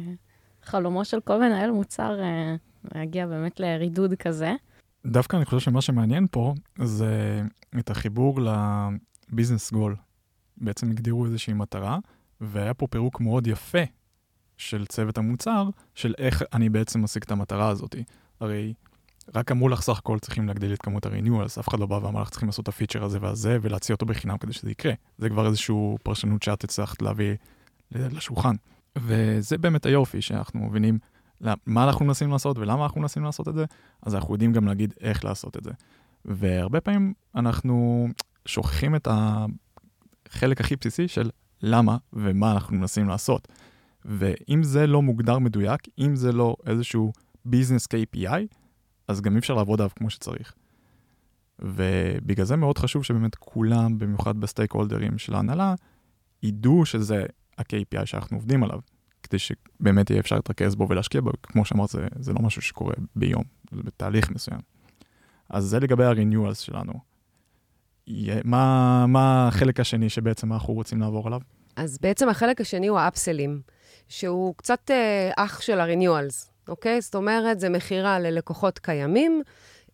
[0.63, 2.55] חלומו של כל מנהל מוצר אה,
[2.95, 4.53] להגיע באמת לרידוד כזה.
[5.05, 7.41] דווקא אני חושב שמה שמעניין פה זה
[7.79, 8.39] את החיבור
[9.31, 9.95] לביזנס גול.
[10.57, 11.99] בעצם הגדירו איזושהי מטרה,
[12.41, 13.83] והיה פה פירוק מאוד יפה
[14.57, 17.95] של צוות המוצר, של איך אני בעצם משיג את המטרה הזאת.
[18.39, 18.73] הרי
[19.35, 22.21] רק אמרו לך סך הכל צריכים להגדיל את כמות ה-renewals, אף אחד לא בא ואמר
[22.21, 24.93] לך צריכים לעשות את הפיצ'ר הזה והזה ולהציע אותו בחינם כדי שזה יקרה.
[25.17, 27.35] זה כבר איזושהי פרשנות שאת הצלחת להביא
[27.91, 28.55] לשולחן.
[28.97, 30.99] וזה באמת היופי, שאנחנו מבינים
[31.65, 33.65] מה אנחנו מנסים לעשות ולמה אנחנו מנסים לעשות את זה,
[34.01, 35.71] אז אנחנו יודעים גם להגיד איך לעשות את זה.
[36.25, 38.07] והרבה פעמים אנחנו
[38.45, 41.29] שוכחים את החלק הכי בסיסי של
[41.61, 43.47] למה ומה אנחנו מנסים לעשות.
[44.05, 47.13] ואם זה לא מוגדר מדויק, אם זה לא איזשהו
[47.45, 48.55] ביזנס KPI,
[49.07, 50.53] אז גם אי אפשר לעבוד עליו כמו שצריך.
[51.59, 55.75] ובגלל זה מאוד חשוב שבאמת כולם, במיוחד בסטייק הולדרים של ההנהלה,
[56.43, 57.25] ידעו שזה
[57.57, 58.79] ה-KPI שאנחנו עובדים עליו,
[59.23, 61.31] כדי שבאמת יהיה אפשר להתרכז בו ולהשקיע בו.
[61.43, 64.59] כמו שאמרת, זה, זה לא משהו שקורה ביום, זה בתהליך מסוים.
[65.49, 67.14] אז זה לגבי ה-renewals שלנו.
[68.43, 71.39] מה, מה החלק השני שבעצם אנחנו רוצים לעבור עליו?
[71.75, 73.61] אז בעצם החלק השני הוא האפסלים,
[74.07, 77.01] שהוא קצת אה, אח של ה-renewals, אוקיי?
[77.01, 79.41] זאת אומרת, זה מכירה ללקוחות קיימים,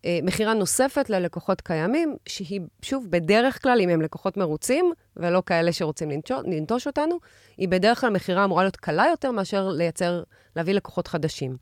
[0.04, 5.72] אה, מכירה נוספת ללקוחות קיימים, שהיא, שוב, בדרך כלל, אם הם לקוחות מרוצים, ולא כאלה
[5.72, 6.10] שרוצים
[6.46, 7.18] לנטוש אותנו,
[7.56, 10.22] היא בדרך כלל מכירה אמורה להיות קלה יותר מאשר לייצר,
[10.56, 11.56] להביא לקוחות חדשים.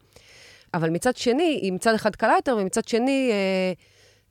[0.74, 3.72] אבל מצד שני, היא מצד אחד קלה יותר, ומצד שני, אה,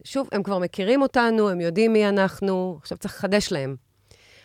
[0.04, 3.76] שוב, הם כבר מכירים אותנו, הם יודעים מי אנחנו, עכשיו צריך לחדש להם.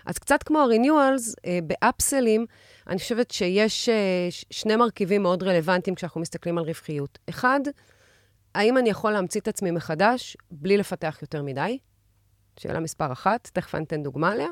[0.07, 2.47] אז קצת כמו ה-renewals, אה, באפסלים,
[2.87, 7.19] אני חושבת שיש אה, שני מרכיבים מאוד רלוונטיים כשאנחנו מסתכלים על רווחיות.
[7.29, 7.61] אחד,
[8.55, 11.79] האם אני יכול להמציא את עצמי מחדש בלי לפתח יותר מדי?
[12.57, 14.49] שאלה מספר אחת, תכף אני אתן דוגמה עליה.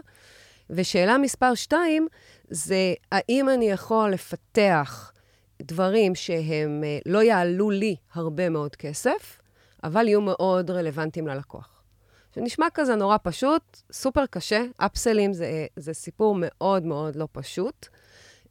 [0.71, 2.09] ושאלה מספר שתיים,
[2.51, 5.13] זה האם אני יכול לפתח
[5.63, 9.39] דברים שהם אה, לא יעלו לי הרבה מאוד כסף,
[9.85, 11.83] אבל יהיו מאוד רלוונטיים ללקוח.
[12.35, 14.65] שנשמע כזה נורא פשוט, סופר קשה.
[14.77, 17.87] אפסלים זה, זה סיפור מאוד מאוד לא פשוט.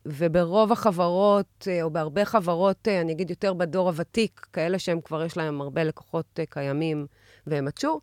[0.06, 5.24] וברוב החברות, אה, או בהרבה חברות, אה, אני אגיד יותר בדור הוותיק, כאלה שהם כבר
[5.24, 7.08] יש להם הרבה לקוחות קיימים
[7.48, 8.02] והם מצ'ור,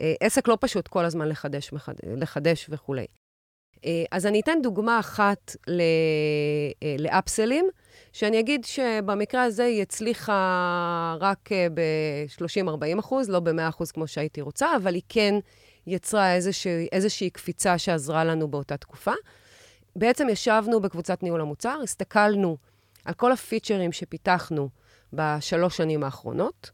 [0.00, 1.70] אה, עסק לא פשוט כל הזמן לחדש.
[2.02, 3.06] לחדש וכולי.
[3.84, 5.56] אה, אז אני אתן דוגמה אחת.
[5.68, 7.68] אה, לאפסלים,
[8.12, 14.76] שאני אגיד שבמקרה הזה היא הצליחה רק ב-30-40 אחוז, לא ב-100 אחוז כמו שהייתי רוצה,
[14.76, 15.34] אבל היא כן
[15.86, 19.12] יצרה איזושהי, איזושהי קפיצה שעזרה לנו באותה תקופה.
[19.96, 22.56] בעצם ישבנו בקבוצת ניהול המוצר, הסתכלנו
[23.04, 24.68] על כל הפיצ'רים שפיתחנו
[25.12, 26.70] בשלוש שנים האחרונות.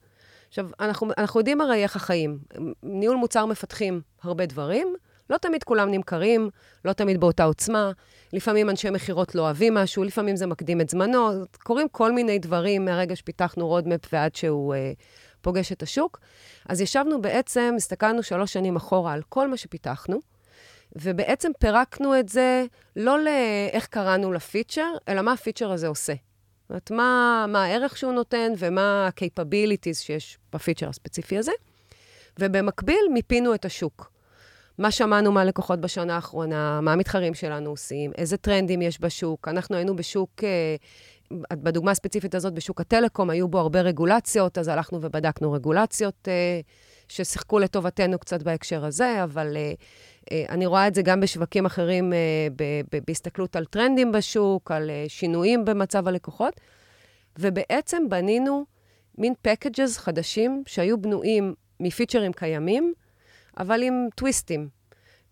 [0.49, 2.39] עכשיו, אנחנו, אנחנו יודעים הרי איך החיים.
[2.83, 4.95] ניהול מוצר מפתחים הרבה דברים,
[5.31, 6.51] לא תמיד כולם נמכרים,
[6.85, 7.93] לא תמיד באותה עוצמה.
[8.33, 11.31] לפעמים אנשי מכירות לא אוהבים משהו, לפעמים זה מקדים את זמנו.
[11.63, 14.93] קורים כל מיני דברים מהרגע שפיתחנו roadmap ועד שהוא אה,
[15.41, 16.21] פוגש את השוק.
[16.69, 20.21] אז ישבנו בעצם, הסתכלנו שלוש שנים אחורה על כל מה שפיתחנו,
[20.97, 22.65] ובעצם פירקנו את זה
[22.97, 26.13] לא לאיך קראנו לפיצ'ר, אלא מה הפיצ'ר הזה עושה.
[26.13, 31.53] זאת אומרת, מה, מה הערך שהוא נותן ומה ה-capabilities שיש בפיצ'ר הספציפי הזה.
[32.39, 34.16] ובמקביל, מיפינו את השוק.
[34.79, 39.49] מה שמענו מהלקוחות בשנה האחרונה, מה המתחרים שלנו עושים, איזה טרנדים יש בשוק.
[39.49, 40.77] אנחנו היינו בשוק, אה,
[41.53, 46.61] בדוגמה הספציפית הזאת, בשוק הטלקום, היו בו הרבה רגולציות, אז הלכנו ובדקנו רגולציות אה,
[47.09, 49.73] ששיחקו לטובתנו קצת בהקשר הזה, אבל אה,
[50.49, 52.13] אני רואה את זה גם בשווקים אחרים,
[53.07, 56.61] בהסתכלות על טרנדים בשוק, על שינויים במצב הלקוחות.
[57.39, 58.65] ובעצם בנינו
[59.19, 62.95] מין פקג'ז חדשים שהיו בנויים מפיצ'רים קיימים,
[63.59, 64.69] אבל עם טוויסטים.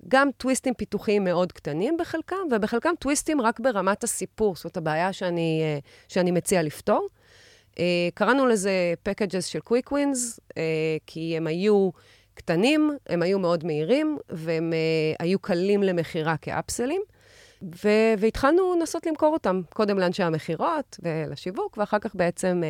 [0.08, 5.78] גם טוויסטים פיתוחיים מאוד קטנים בחלקם, ובחלקם טוויסטים רק ברמת הסיפור, זאת הבעיה שאני, אה,
[6.08, 7.08] שאני מציע לפתור.
[7.78, 10.62] אה, קראנו לזה packages של quick wins, אה,
[11.06, 11.90] כי הם היו
[12.34, 14.72] קטנים, הם היו מאוד מהירים, והם
[15.18, 17.02] היו קלים למכירה כאפסלים.
[17.84, 22.62] ו- והתחלנו לנסות למכור אותם, קודם לאנשי המכירות ולשיווק, ואחר כך בעצם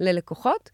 [0.00, 0.70] ללקוחות.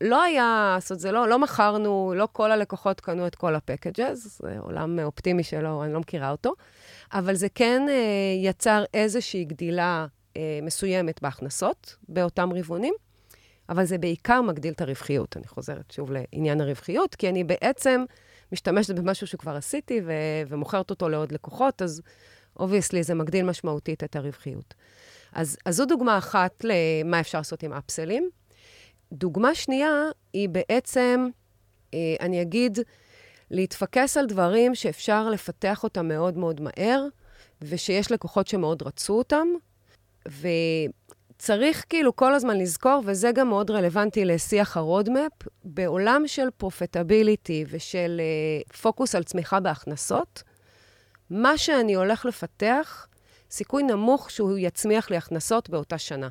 [0.00, 3.62] לא היה, זאת אומרת, זה לא, לא מכרנו, לא כל הלקוחות קנו את כל ה
[3.62, 6.54] packages, זה עולם אופטימי שלו, אני לא מכירה אותו,
[7.12, 7.94] אבל זה כן אה,
[8.42, 12.94] יצר איזושהי גדילה אה, מסוימת בהכנסות באותם רבעונים,
[13.68, 15.36] אבל זה בעיקר מגדיל את הרווחיות.
[15.36, 18.04] אני חוזרת שוב לעניין הרווחיות, כי אני בעצם
[18.52, 22.02] משתמשת במשהו שכבר עשיתי ו- ומוכרת אותו לעוד לקוחות, אז
[22.58, 24.74] obviously זה מגדיל משמעותית את הרווחיות.
[25.32, 28.30] אז, אז זו דוגמה אחת למה אפשר לעשות עם אפסלים.
[29.12, 31.28] דוגמה שנייה היא בעצם,
[31.94, 32.78] אה, אני אגיד,
[33.50, 37.04] להתפקס על דברים שאפשר לפתח אותם מאוד מאוד מהר,
[37.62, 39.48] ושיש לקוחות שמאוד רצו אותם,
[40.28, 45.32] וצריך כאילו כל הזמן לזכור, וזה גם מאוד רלוונטי לשיח ה roadmap,
[45.64, 48.20] בעולם של profitability ושל
[48.82, 50.42] פוקוס על צמיחה בהכנסות,
[51.30, 53.06] מה שאני הולך לפתח,
[53.50, 56.28] סיכוי נמוך שהוא יצמיח לי הכנסות באותה שנה.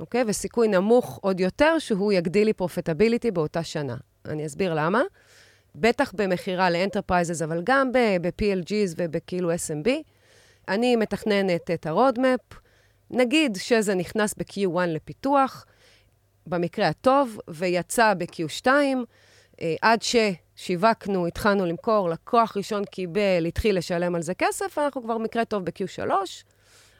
[0.00, 0.24] אוקיי?
[0.26, 3.96] וסיכוי נמוך עוד יותר שהוא יגדיל לי profitability באותה שנה.
[4.24, 5.02] אני אסביר למה.
[5.74, 9.88] בטח במכירה ל enterprises, אבל גם ב-PLGs ובכאילו SMB.
[10.68, 12.40] אני מתכננת את ה roadmap,
[13.10, 15.66] נגיד שזה נכנס ב-Q1 לפיתוח,
[16.46, 18.66] במקרה הטוב, ויצא ב-Q2,
[19.60, 25.18] אה, עד ששיווקנו, התחלנו למכור, לקוח ראשון קיבל, התחיל לשלם על זה כסף, אנחנו כבר
[25.18, 26.10] במקרה טוב ב-Q3.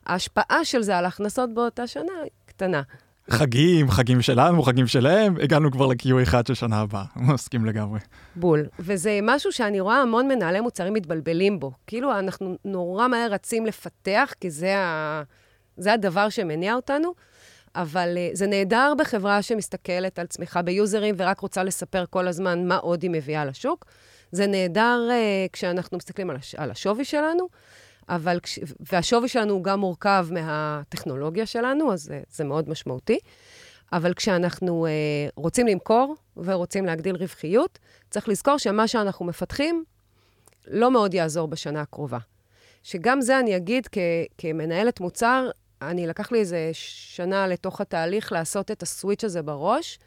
[0.07, 2.13] ההשפעה של זה על ההכנסות באותה שנה
[2.57, 2.83] קטנה.
[3.31, 8.01] חגים, חגים שלנו, חגים שלהם, הגענו כבר ל-Q1 של שנה הבאה, מסכים לגמרי.
[8.37, 8.67] בול.
[8.79, 11.73] וזה משהו שאני רואה המון מנהלי מוצרים מתבלבלים בו.
[11.87, 15.23] כאילו, אנחנו נורא מהר רצים לפתח, כי זה, ה...
[15.77, 17.15] זה הדבר שמניע אותנו,
[17.75, 22.77] אבל uh, זה נהדר בחברה שמסתכלת על צמיחה ביוזרים ורק רוצה לספר כל הזמן מה
[22.77, 23.85] עוד היא מביאה לשוק.
[24.33, 26.55] זה נהדר uh, כשאנחנו מסתכלים על, הש...
[26.55, 27.49] על השווי שלנו.
[28.09, 28.59] אבל, כש...
[28.93, 33.19] והשווי שלנו הוא גם מורכב מהטכנולוגיה שלנו, אז זה, זה מאוד משמעותי.
[33.93, 34.91] אבל כשאנחנו אה,
[35.37, 37.79] רוצים למכור ורוצים להגדיל רווחיות,
[38.11, 39.85] צריך לזכור שמה שאנחנו מפתחים
[40.67, 42.19] לא מאוד יעזור בשנה הקרובה.
[42.83, 43.99] שגם זה אני אגיד כ-
[44.39, 45.51] כמנהלת מוצר,
[45.83, 49.99] אני לקח לי איזה שנה לתוך התהליך לעשות את הסוויץ' הזה בראש,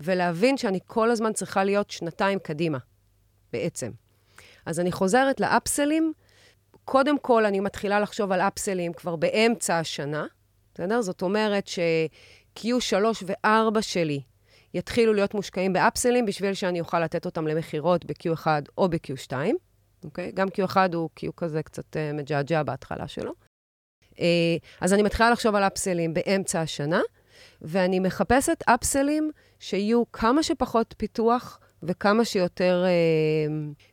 [0.00, 2.78] ולהבין שאני כל הזמן צריכה להיות שנתיים קדימה,
[3.52, 3.90] בעצם.
[4.66, 6.12] אז אני חוזרת לאפסלים,
[6.90, 10.26] קודם כל, אני מתחילה לחשוב על אפסלים כבר באמצע השנה,
[10.74, 11.02] בסדר?
[11.02, 12.94] זאת אומרת ש-Q3
[13.26, 14.20] ו-4 שלי
[14.74, 18.46] יתחילו להיות מושקעים באפסלים בשביל שאני אוכל לתת אותם למכירות ב-Q1
[18.78, 19.32] או ב-Q2,
[20.04, 20.32] אוקיי?
[20.32, 23.32] גם Q1 הוא Q כזה קצת uh, מג'עג'ע בהתחלה שלו.
[24.12, 24.18] Uh,
[24.80, 27.00] אז אני מתחילה לחשוב על אפסלים באמצע השנה,
[27.62, 32.84] ואני מחפשת אפסלים שיהיו כמה שפחות פיתוח וכמה שיותר,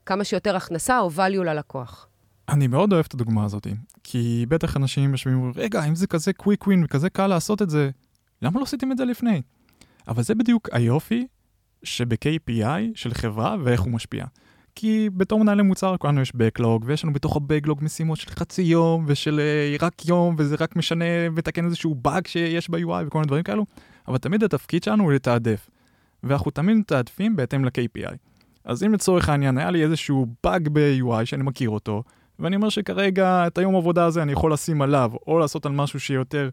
[0.09, 2.07] uh, שיותר הכנסה או value ללקוח.
[2.49, 3.67] אני מאוד אוהב את הדוגמה הזאת,
[4.03, 7.69] כי בטח אנשים יושבים ואומרים, רגע, אם זה כזה קוויק ווין וכזה קל לעשות את
[7.69, 7.89] זה,
[8.41, 9.41] למה לא עשיתם את זה לפני?
[10.07, 11.27] אבל זה בדיוק היופי
[11.83, 14.25] שב-KPI של חברה ואיך הוא משפיע.
[14.75, 19.05] כי בתור מנהלי מוצר כולנו יש Backlog, ויש לנו בתוך ה-Backlog משימות של חצי יום,
[19.07, 19.39] ושל
[19.79, 23.65] uh, רק יום, וזה רק משנה, מתקן איזשהו באג שיש ב-UI וכל מיני דברים כאלו,
[24.07, 25.69] אבל תמיד התפקיד שלנו הוא לתעדף.
[26.23, 28.15] ואנחנו תמיד מתעדפים בהתאם ל-KPI.
[28.63, 32.03] אז אם לצורך העניין היה לי איזשהו באג ב-UI שאני מכיר אותו,
[32.39, 35.99] ואני אומר שכרגע את היום עבודה הזה אני יכול לשים עליו, או לעשות על משהו
[35.99, 36.49] שיותר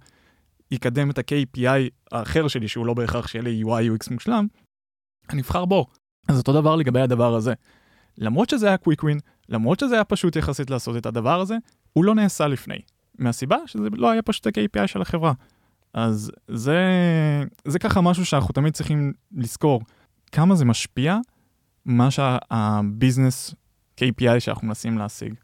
[0.71, 4.47] יקדם את ה-KPI האחר שלי, שהוא לא בהכרח שיהיה לי UI UX מושלם,
[5.31, 5.87] אני אבחר בו.
[6.29, 7.55] אז אותו דבר לגבי הדבר הזה.
[8.19, 9.19] למרות שזה היה קוויק ווין,
[9.49, 11.57] למרות שזה היה פשוט יחסית לעשות את הדבר הזה,
[11.93, 12.79] הוא לא נעשה לפני.
[13.19, 15.33] מהסיבה שזה לא היה פשוט ה-KPI של החברה.
[15.95, 16.79] אז זה,
[17.65, 19.81] זה ככה משהו שאנחנו תמיד צריכים לזכור,
[20.33, 21.19] כמה זה משפיע,
[21.85, 23.55] מה שהביזנס
[24.01, 25.35] KPI שאנחנו מנסים להשיג.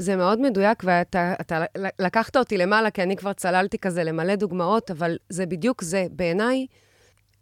[0.00, 1.64] זה מאוד מדויק, ואתה אתה
[1.98, 6.06] לקחת אותי למעלה, כי אני כבר צללתי כזה למלא דוגמאות, אבל זה בדיוק זה.
[6.10, 6.66] בעיניי,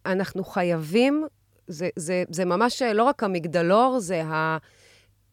[0.06, 1.26] אנחנו חייבים,
[1.66, 4.58] זה, זה, זה ממש לא רק המגדלור, זה, ה,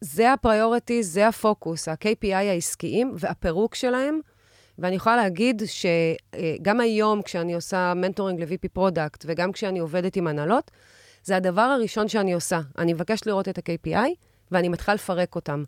[0.02, 4.20] זה ה priority, זה הפוקוס, ה-KPI העסקיים והפירוק שלהם.
[4.80, 10.72] ואני יכולה להגיד שגם היום, כשאני עושה mentoring ל-VP product, וגם כשאני עובדת עם הנהלות,
[11.24, 12.60] זה הדבר הראשון שאני עושה.
[12.78, 14.10] אני מבקשת לראות את ה-KPI,
[14.52, 15.64] ואני מתחילה לפרק אותם.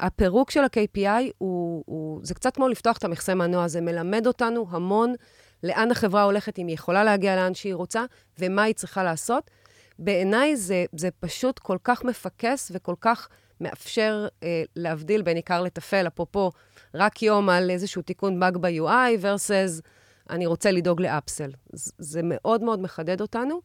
[0.00, 4.66] הפירוק של ה-KPI הוא, הוא, זה קצת כמו לפתוח את המכסה מנוע, זה מלמד אותנו
[4.70, 5.14] המון
[5.62, 8.04] לאן החברה הולכת, אם היא יכולה להגיע לאן שהיא רוצה,
[8.38, 9.50] ומה היא צריכה לעשות.
[9.98, 13.28] בעיניי זה, זה פשוט כל כך מפקס וכל כך
[13.60, 16.50] מאפשר אה, להבדיל בין עיקר לטפל, אפרופו,
[16.94, 19.82] רק יום על איזשהו תיקון באג ב-UI versus
[20.30, 21.50] אני רוצה לדאוג לאפסל.
[21.98, 23.60] זה מאוד מאוד מחדד אותנו.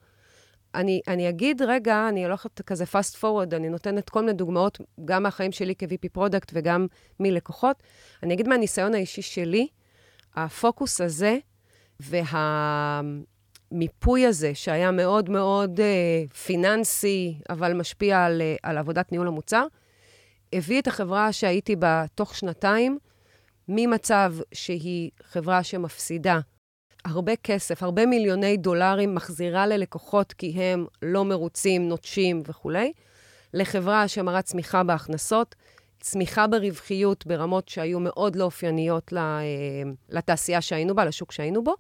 [0.75, 5.23] אני, אני אגיד רגע, אני הולכת כזה fast forward, אני נותנת כל מיני דוגמאות, גם
[5.23, 6.87] מהחיים שלי כ-VP product וגם
[7.19, 7.83] מלקוחות.
[8.23, 9.67] אני אגיד מהניסיון האישי שלי,
[10.35, 11.37] הפוקוס הזה
[13.71, 15.83] והמיפוי הזה, שהיה מאוד מאוד אה,
[16.33, 19.65] פיננסי, אבל משפיע על, אה, על עבודת ניהול המוצר,
[20.53, 22.97] הביא את החברה שהייתי בה תוך שנתיים,
[23.67, 26.39] ממצב שהיא חברה שמפסידה
[27.05, 32.93] הרבה כסף, הרבה מיליוני דולרים מחזירה ללקוחות כי הם לא מרוצים, נוטשים וכולי,
[33.53, 35.55] לחברה שמראה צמיחה בהכנסות,
[35.99, 39.41] צמיחה ברווחיות ברמות שהיו מאוד לא אופייניות אה,
[40.09, 41.75] לתעשייה שהיינו בה, לשוק שהיינו בו,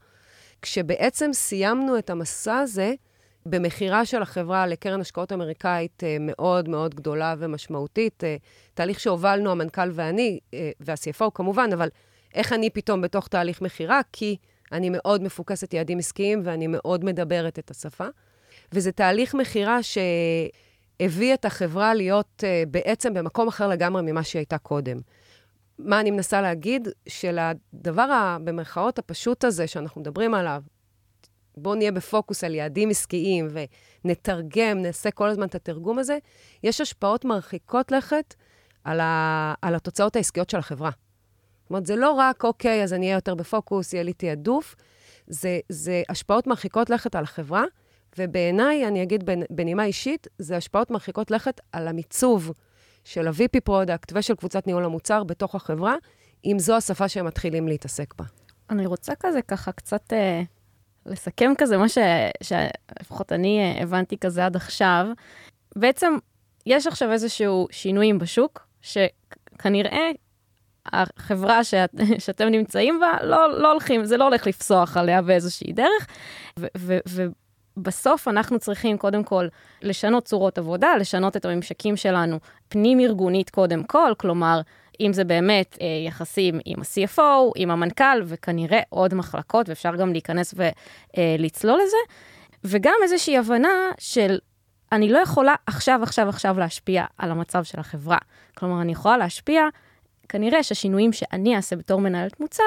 [0.61, 2.93] כשבעצם סיימנו את המסע הזה
[3.45, 8.35] במכירה של החברה לקרן השקעות אמריקאית אה, מאוד מאוד גדולה ומשמעותית, אה,
[8.73, 10.39] תהליך שהובלנו המנכ"ל ואני,
[10.79, 11.89] וה-CFO כמובן, אבל
[12.33, 14.01] איך אני פתאום בתוך תהליך מכירה?
[14.13, 14.37] כי
[14.71, 18.07] אני מאוד מפוקסת יעדים עסקיים ואני מאוד מדברת את השפה.
[18.71, 24.57] וזה תהליך מכירה שהביא את החברה להיות uh, בעצם במקום אחר לגמרי ממה שהיא הייתה
[24.57, 24.97] קודם.
[25.79, 26.87] מה אני מנסה להגיד?
[27.07, 30.61] שלדבר, ה, במרכאות, הפשוט הזה שאנחנו מדברים עליו,
[31.57, 33.47] בואו נהיה בפוקוס על יעדים עסקיים
[34.05, 36.17] ונתרגם, נעשה כל הזמן את התרגום הזה,
[36.63, 38.35] יש השפעות מרחיקות לכת
[38.83, 40.89] על, ה, על התוצאות העסקיות של החברה.
[41.69, 44.75] זאת אומרת, זה לא רק, אוקיי, אז אני אהיה יותר בפוקוס, יהיה לי תעדוף,
[45.27, 47.63] זה, זה השפעות מרחיקות לכת על החברה,
[48.17, 52.51] ובעיניי, אני אגיד בנימה אישית, זה השפעות מרחיקות לכת על המיצוב
[53.03, 55.95] של ה-VP product ושל קבוצת ניהול המוצר בתוך החברה,
[56.45, 58.25] אם זו השפה שהם מתחילים להתעסק בה.
[58.69, 60.41] אני רוצה כזה ככה קצת אה,
[61.05, 61.85] לסכם כזה מה.
[62.43, 65.05] שלפחות אני אה, הבנתי כזה עד עכשיו.
[65.75, 66.13] בעצם
[66.65, 70.11] יש עכשיו איזשהו שינויים בשוק, שכנראה
[70.85, 71.89] החברה שאת,
[72.25, 76.07] שאתם נמצאים בה, לא, לא הולכים, זה לא הולך לפסוח עליה באיזושהי דרך.
[77.77, 79.47] ובסוף אנחנו צריכים קודם כל
[79.81, 82.39] לשנות צורות עבודה, לשנות את הממשקים שלנו
[82.69, 84.61] פנים-ארגונית קודם כל, כלומר,
[84.99, 90.53] אם זה באמת אה, יחסים עם ה-CFO, עם המנכ"ל, וכנראה עוד מחלקות, ואפשר גם להיכנס
[91.17, 91.97] ולצלול אה, לזה,
[92.63, 94.39] וגם איזושהי הבנה של
[94.91, 98.17] אני לא יכולה עכשיו, עכשיו, עכשיו להשפיע על המצב של החברה.
[98.57, 99.63] כלומר, אני יכולה להשפיע
[100.29, 102.63] כנראה שהשינויים שאני אעשה בתור מנהלת מוצר,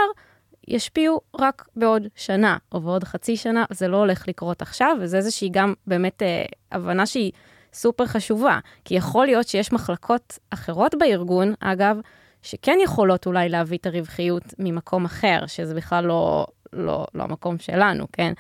[0.69, 5.49] ישפיעו רק בעוד שנה או בעוד חצי שנה, זה לא הולך לקרות עכשיו, וזה איזושהי
[5.53, 7.33] גם באמת אה, הבנה שהיא
[7.73, 12.01] סופר חשובה, כי יכול להיות שיש מחלקות אחרות בארגון, אגב,
[12.43, 18.07] שכן יכולות אולי להביא את הרווחיות ממקום אחר, שזה בכלל לא, לא, לא המקום שלנו,
[18.13, 18.33] כן?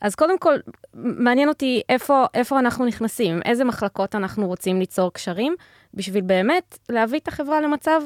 [0.00, 0.56] אז קודם כל,
[0.94, 5.54] מעניין אותי איפה, איפה אנחנו נכנסים, איזה מחלקות אנחנו רוצים ליצור קשרים,
[5.94, 8.02] בשביל באמת להביא את החברה למצב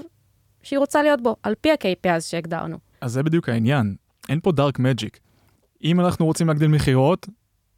[0.63, 2.79] שהיא רוצה להיות בו, על פי ה-KPIs שהגדרנו.
[3.01, 3.95] אז זה בדיוק העניין,
[4.29, 5.19] אין פה דארק מג'יק.
[5.85, 7.27] אם אנחנו רוצים להגדיל מכירות,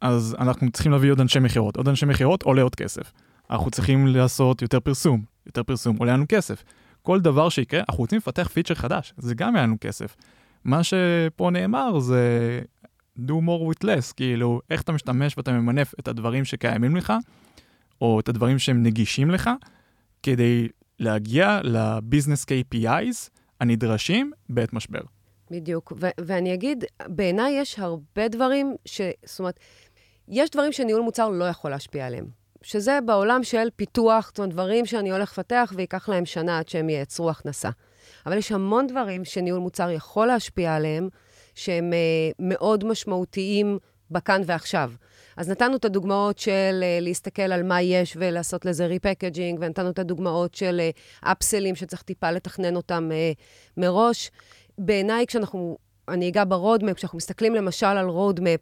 [0.01, 1.77] אז אנחנו צריכים להביא עוד אנשי מכירות.
[1.77, 3.11] עוד אנשי מכירות עולה עוד כסף.
[3.49, 5.23] אנחנו צריכים לעשות יותר פרסום.
[5.45, 6.63] יותר פרסום עולה לנו כסף.
[7.01, 10.15] כל דבר שיקרה, אנחנו רוצים לפתח פיצ'ר חדש, זה גם יהיה לנו כסף.
[10.63, 12.61] מה שפה נאמר זה
[13.17, 17.13] do more with less, כאילו, איך אתה משתמש ואתה ממנף את הדברים שקיימים לך,
[18.01, 19.49] או את הדברים שהם נגישים לך,
[20.23, 20.67] כדי
[20.99, 23.29] להגיע לביזנס KPIs
[23.59, 25.01] הנדרשים בעת משבר.
[25.51, 25.93] בדיוק.
[26.01, 29.01] ו- ואני אגיד, בעיניי יש הרבה דברים ש...
[29.25, 29.59] זאת אומרת,
[30.27, 32.25] יש דברים שניהול מוצר לא יכול להשפיע עליהם.
[32.61, 36.89] שזה בעולם של פיתוח, זאת אומרת, דברים שאני הולך לפתח וייקח להם שנה עד שהם
[36.89, 37.69] ייצרו הכנסה.
[38.25, 41.09] אבל יש המון דברים שניהול מוצר יכול להשפיע עליהם,
[41.55, 43.79] שהם אה, מאוד משמעותיים
[44.11, 44.91] בכאן ועכשיו.
[45.37, 49.99] אז נתנו את הדוגמאות של אה, להסתכל על מה יש ולעשות לזה repackaging, ונתנו את
[49.99, 50.81] הדוגמאות של
[51.23, 53.41] upsell ים אה, שצריך טיפה לתכנן אותם אה,
[53.77, 54.31] מראש.
[54.77, 55.77] בעיניי, כשאנחנו,
[56.07, 58.59] אני אגע ב roadmap, כשאנחנו מסתכלים למשל על roadmap,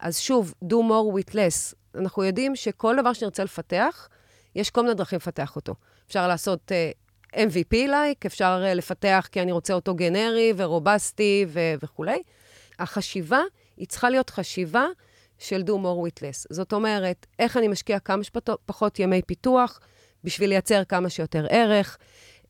[0.00, 1.74] אז שוב, do more with less.
[1.94, 4.08] אנחנו יודעים שכל דבר שנרצה לפתח,
[4.54, 5.74] יש כל מיני דרכים לפתח אותו.
[6.06, 12.22] אפשר לעשות uh, MVP-like, אפשר uh, לפתח כי אני רוצה אותו גנרי ורובסטי ו- וכולי.
[12.78, 13.40] החשיבה,
[13.76, 14.86] היא צריכה להיות חשיבה
[15.38, 16.46] של do more with less.
[16.50, 19.80] זאת אומרת, איך אני משקיע כמה שפחות ימי פיתוח
[20.24, 21.98] בשביל לייצר כמה שיותר ערך,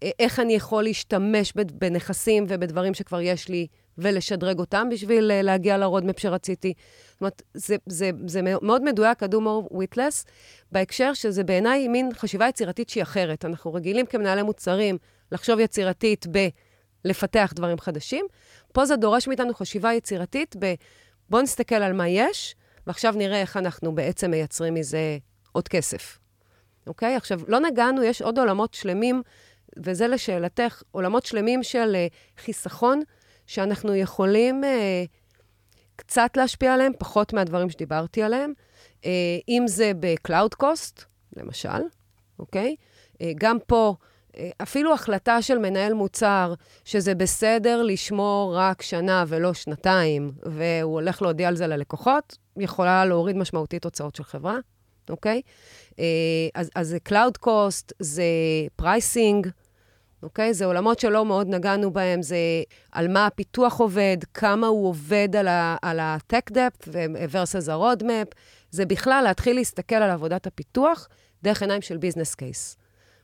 [0.02, 3.66] איך אני יכול להשתמש בנכסים ובדברים שכבר יש לי
[3.98, 6.72] ולשדרג אותם בשביל אה, להגיע לרודמפ שרציתי.
[7.12, 10.24] זאת אומרת, זה, זה, זה מאוד מדויק, ה-do more with less,
[10.72, 13.44] בהקשר שזה בעיניי מין חשיבה יצירתית שהיא אחרת.
[13.44, 14.98] אנחנו רגילים כמנהלי מוצרים
[15.32, 16.26] לחשוב יצירתית
[17.04, 18.26] בלפתח דברים חדשים.
[18.72, 20.74] פה זה דורש מאיתנו חשיבה יצירתית ב...
[21.30, 22.54] בואו נסתכל על מה יש,
[22.86, 25.18] ועכשיו נראה איך אנחנו בעצם מייצרים מזה
[25.52, 26.18] עוד כסף.
[26.86, 27.16] אוקיי?
[27.16, 29.22] עכשיו, לא נגענו, יש עוד עולמות שלמים,
[29.76, 33.00] וזה לשאלתך, עולמות שלמים של uh, חיסכון,
[33.46, 34.66] שאנחנו יכולים uh,
[35.96, 38.52] קצת להשפיע עליהם, פחות מהדברים שדיברתי עליהם.
[39.00, 39.06] Uh,
[39.48, 41.04] אם זה ב-Cloud Cost,
[41.36, 41.82] למשל,
[42.38, 42.76] אוקיי?
[43.14, 43.94] Uh, גם פה,
[44.62, 51.48] אפילו החלטה של מנהל מוצר, שזה בסדר לשמור רק שנה ולא שנתיים, והוא הולך להודיע
[51.48, 54.58] על זה ללקוחות, יכולה להוריד משמעותית הוצאות של חברה,
[55.10, 55.42] אוקיי?
[55.90, 55.98] Uh,
[56.54, 58.24] אז, אז זה Cloud Cost, זה
[58.82, 59.48] Pricing,
[60.22, 60.54] אוקיי?
[60.54, 62.36] זה עולמות שלא מאוד נגענו בהם, זה
[62.92, 65.28] על מה הפיתוח עובד, כמה הוא עובד
[65.82, 66.88] על ה-tech depth
[67.32, 68.34] versus ה-roadmap.
[68.70, 71.08] זה בכלל להתחיל להסתכל על עבודת הפיתוח
[71.42, 72.76] דרך עיניים של ביזנס קייס.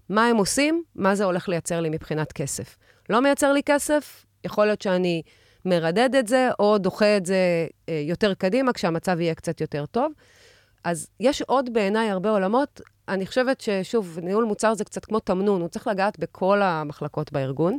[0.09, 0.83] מה הם עושים?
[0.95, 2.77] מה זה הולך לייצר לי מבחינת כסף?
[3.11, 4.27] לא מייצר לי כסף?
[4.45, 5.23] יכול להיות שאני
[5.65, 10.13] מרדד את זה, או דוחה את זה אה, יותר קדימה, כשהמצב יהיה קצת יותר טוב.
[10.85, 12.81] אז יש עוד בעיניי הרבה עולמות.
[13.09, 17.79] אני חושבת ששוב, ניהול מוצר זה קצת כמו תמנון, הוא צריך לגעת בכל המחלקות בארגון.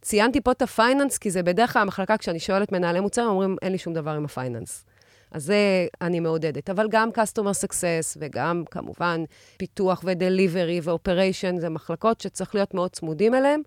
[0.00, 3.56] ציינתי פה את ה finance, כי זה בדרך כלל המחלקה, כשאני שואלת מנהלי מוצר, אומרים,
[3.62, 4.84] אין לי שום דבר עם ה finance.
[5.32, 6.70] אז זה אני מעודדת.
[6.70, 9.24] אבל גם Customer Success וגם כמובן
[9.56, 13.60] פיתוח ו-Delivery ו-Operation, זה מחלקות שצריך להיות מאוד צמודים אליהן,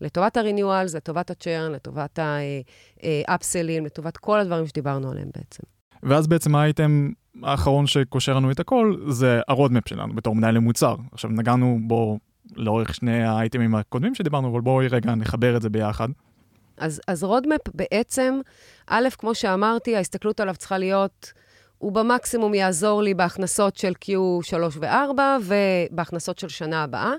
[0.00, 5.62] לטובת ה-Renewals, לטובת ה-Churn, לטובת ה-Upselling, לטובת כל הדברים שדיברנו עליהם בעצם.
[6.02, 7.10] ואז בעצם האייטם
[7.42, 10.96] האחרון שקושר לנו את הכל, זה ה roadmap שלנו בתור מנהלי מוצר.
[11.12, 12.18] עכשיו נגענו בו
[12.56, 16.08] לאורך שני האייטמים הקודמים שדיברנו, אבל בואי רגע נחבר את זה ביחד.
[16.76, 18.40] אז, אז roadmap בעצם,
[18.94, 21.32] א', כמו שאמרתי, ההסתכלות עליו צריכה להיות,
[21.78, 27.12] הוא במקסימום יעזור לי בהכנסות של Q3 ו-4 ובהכנסות של שנה הבאה.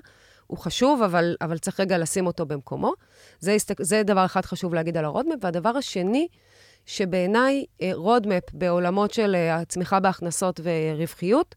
[0.46, 2.92] הוא חשוב, אבל, אבל צריך רגע לשים אותו במקומו.
[3.40, 5.34] זה, זה דבר אחד חשוב להגיד על ה roadmap.
[5.40, 6.28] והדבר השני,
[6.86, 11.54] שבעיניי roadmap אה, בעולמות של אה, הצמיחה בהכנסות ורווחיות,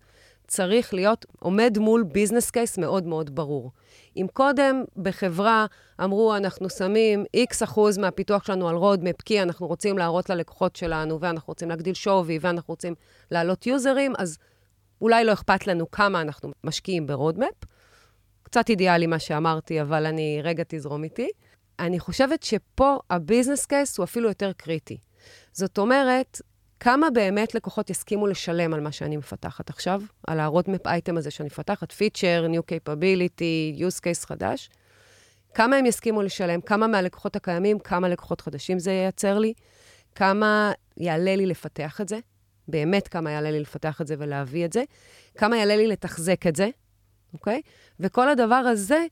[0.47, 3.72] צריך להיות, עומד מול business case מאוד מאוד ברור.
[4.18, 5.65] אם קודם בחברה
[6.03, 11.20] אמרו, אנחנו שמים X אחוז מהפיתוח שלנו על roadmap, כי אנחנו רוצים להראות ללקוחות שלנו,
[11.22, 12.95] ואנחנו רוצים להגדיל שווי, ואנחנו רוצים
[13.32, 14.38] להעלות יוזרים, אז
[15.01, 17.53] אולי לא אכפת לנו כמה אנחנו משקיעים ב roadmap.
[18.43, 21.30] קצת אידיאלי מה שאמרתי, אבל אני, רגע תזרום איתי.
[21.80, 24.97] אני חושבת שפה הביזנס קייס הוא אפילו יותר קריטי.
[25.53, 26.41] זאת אומרת,
[26.80, 31.47] כמה באמת לקוחות יסכימו לשלם על מה שאני מפתחת עכשיו, על ה-roadmap item הזה שאני
[31.47, 34.69] מפתחת, feature, new capability, use case חדש?
[35.53, 36.61] כמה הם יסכימו לשלם?
[36.61, 39.53] כמה מהלקוחות הקיימים, כמה לקוחות חדשים זה ייצר לי?
[40.15, 42.19] כמה יעלה לי לפתח את זה?
[42.67, 44.84] באמת כמה יעלה לי לפתח את זה ולהביא את זה?
[45.38, 46.69] כמה יעלה לי לתחזק את זה,
[47.34, 47.61] אוקיי?
[47.99, 49.05] וכל הדבר הזה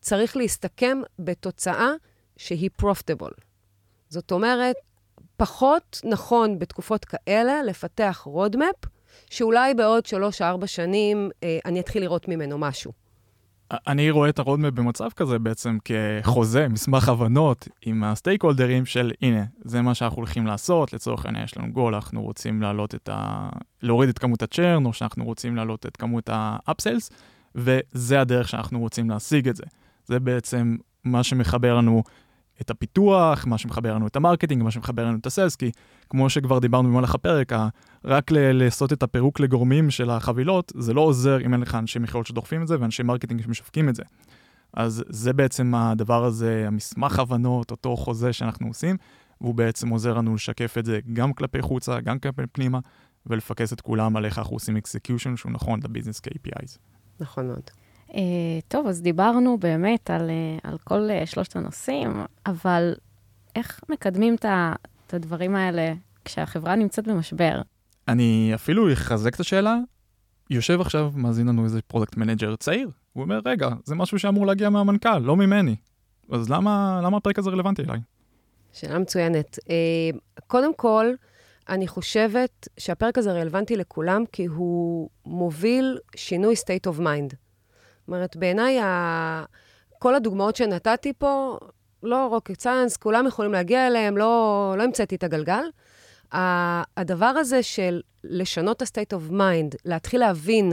[0.00, 1.90] צריך להסתכם בתוצאה
[2.36, 3.40] שהיא profitable.
[4.08, 4.76] זאת אומרת,
[5.38, 8.74] פחות נכון בתקופות כאלה לפתח roadmap,
[9.30, 10.04] שאולי בעוד
[10.40, 12.92] 3-4 שנים אה, אני אתחיל לראות ממנו משהו.
[13.70, 18.86] אני רואה את ה roadmap במצב כזה בעצם כחוזה, מסמך הבנות עם ה stakeholder ים
[18.86, 22.94] של הנה, זה מה שאנחנו הולכים לעשות, לצורך העניין יש לנו גול, אנחנו רוצים להעלות
[22.94, 23.48] את ה...
[23.82, 27.10] להוריד את כמות ה churn, או שאנחנו רוצים להעלות את כמות ה upsells,
[27.54, 29.64] וזה הדרך שאנחנו רוצים להשיג את זה.
[30.06, 32.02] זה בעצם מה שמחבר לנו
[32.60, 35.70] את הפיתוח, מה שמחבר לנו את ה marketing, מה שמחבר לנו את ה sales, כי
[36.10, 37.52] כמו שכבר דיברנו במהלך הפרק,
[38.04, 42.26] רק לעשות את הפירוק לגורמים של החבילות, זה לא עוזר אם אין לך אנשי מכירות
[42.26, 44.02] שדוחפים את זה ואנשי marketing שמשווקים את זה.
[44.74, 48.96] אז זה בעצם הדבר הזה, המסמך הבנות, אותו חוזה שאנחנו עושים,
[49.40, 52.78] והוא בעצם עוזר לנו לשקף את זה גם כלפי חוצה, גם כלפי פנימה,
[53.26, 56.78] ולפקס את כולם על איך אנחנו עושים execution שהוא נכון ל business KPIs.
[57.20, 57.70] נכון מאוד.
[58.08, 58.14] אה,
[58.68, 62.10] טוב, אז דיברנו באמת על, אה, על כל אה, שלושת הנושאים,
[62.46, 62.94] אבל
[63.56, 65.92] איך מקדמים את הדברים האלה
[66.24, 67.62] כשהחברה נמצאת במשבר?
[68.08, 69.76] אני אפילו אחזק את השאלה.
[70.50, 74.70] יושב עכשיו, מאזין לנו איזה product manager צעיר, הוא אומר, רגע, זה משהו שאמור להגיע
[74.70, 75.76] מהמנכ"ל, לא ממני.
[76.30, 78.00] אז למה, למה הפרק הזה רלוונטי אליי?
[78.72, 79.58] שאלה מצוינת.
[79.58, 81.06] Uh, קודם כל,
[81.68, 87.47] אני חושבת שהפרק הזה רלוונטי לכולם, כי הוא מוביל שינוי state of mind.
[88.08, 89.44] אומרת, בעיניי, ה...
[89.98, 91.58] כל הדוגמאות שנתתי פה,
[92.02, 95.64] לא rocket science, כולם יכולים להגיע אליהם, לא, לא המצאתי את הגלגל.
[96.32, 100.72] הדבר הזה של לשנות את ה-state of mind, להתחיל להבין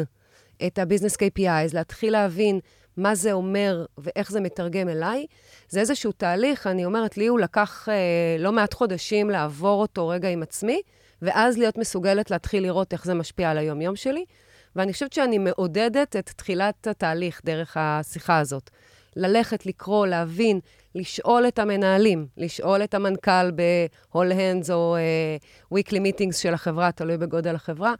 [0.67, 2.59] את ה-business KPIs, להתחיל להבין
[2.97, 5.25] מה זה אומר ואיך זה מתרגם אליי,
[5.69, 10.29] זה איזשהו תהליך, אני אומרת, לי הוא לקח אה, לא מעט חודשים לעבור אותו רגע
[10.29, 10.81] עם עצמי,
[11.21, 14.25] ואז להיות מסוגלת להתחיל לראות איך זה משפיע על היום-יום שלי.
[14.75, 18.69] ואני חושבת שאני מעודדת את תחילת התהליך דרך השיחה הזאת.
[19.15, 20.59] ללכת, לקרוא, להבין,
[20.95, 27.17] לשאול את המנהלים, לשאול את המנכ"ל ב-all hands או uh, weekly meetings של החברה, תלוי
[27.17, 27.93] בגודל החברה,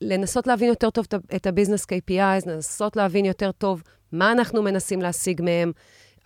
[0.00, 1.06] לנסות להבין יותר טוב
[1.36, 5.72] את ה-business KPIs, לנסות להבין יותר טוב מה אנחנו מנסים להשיג מהם.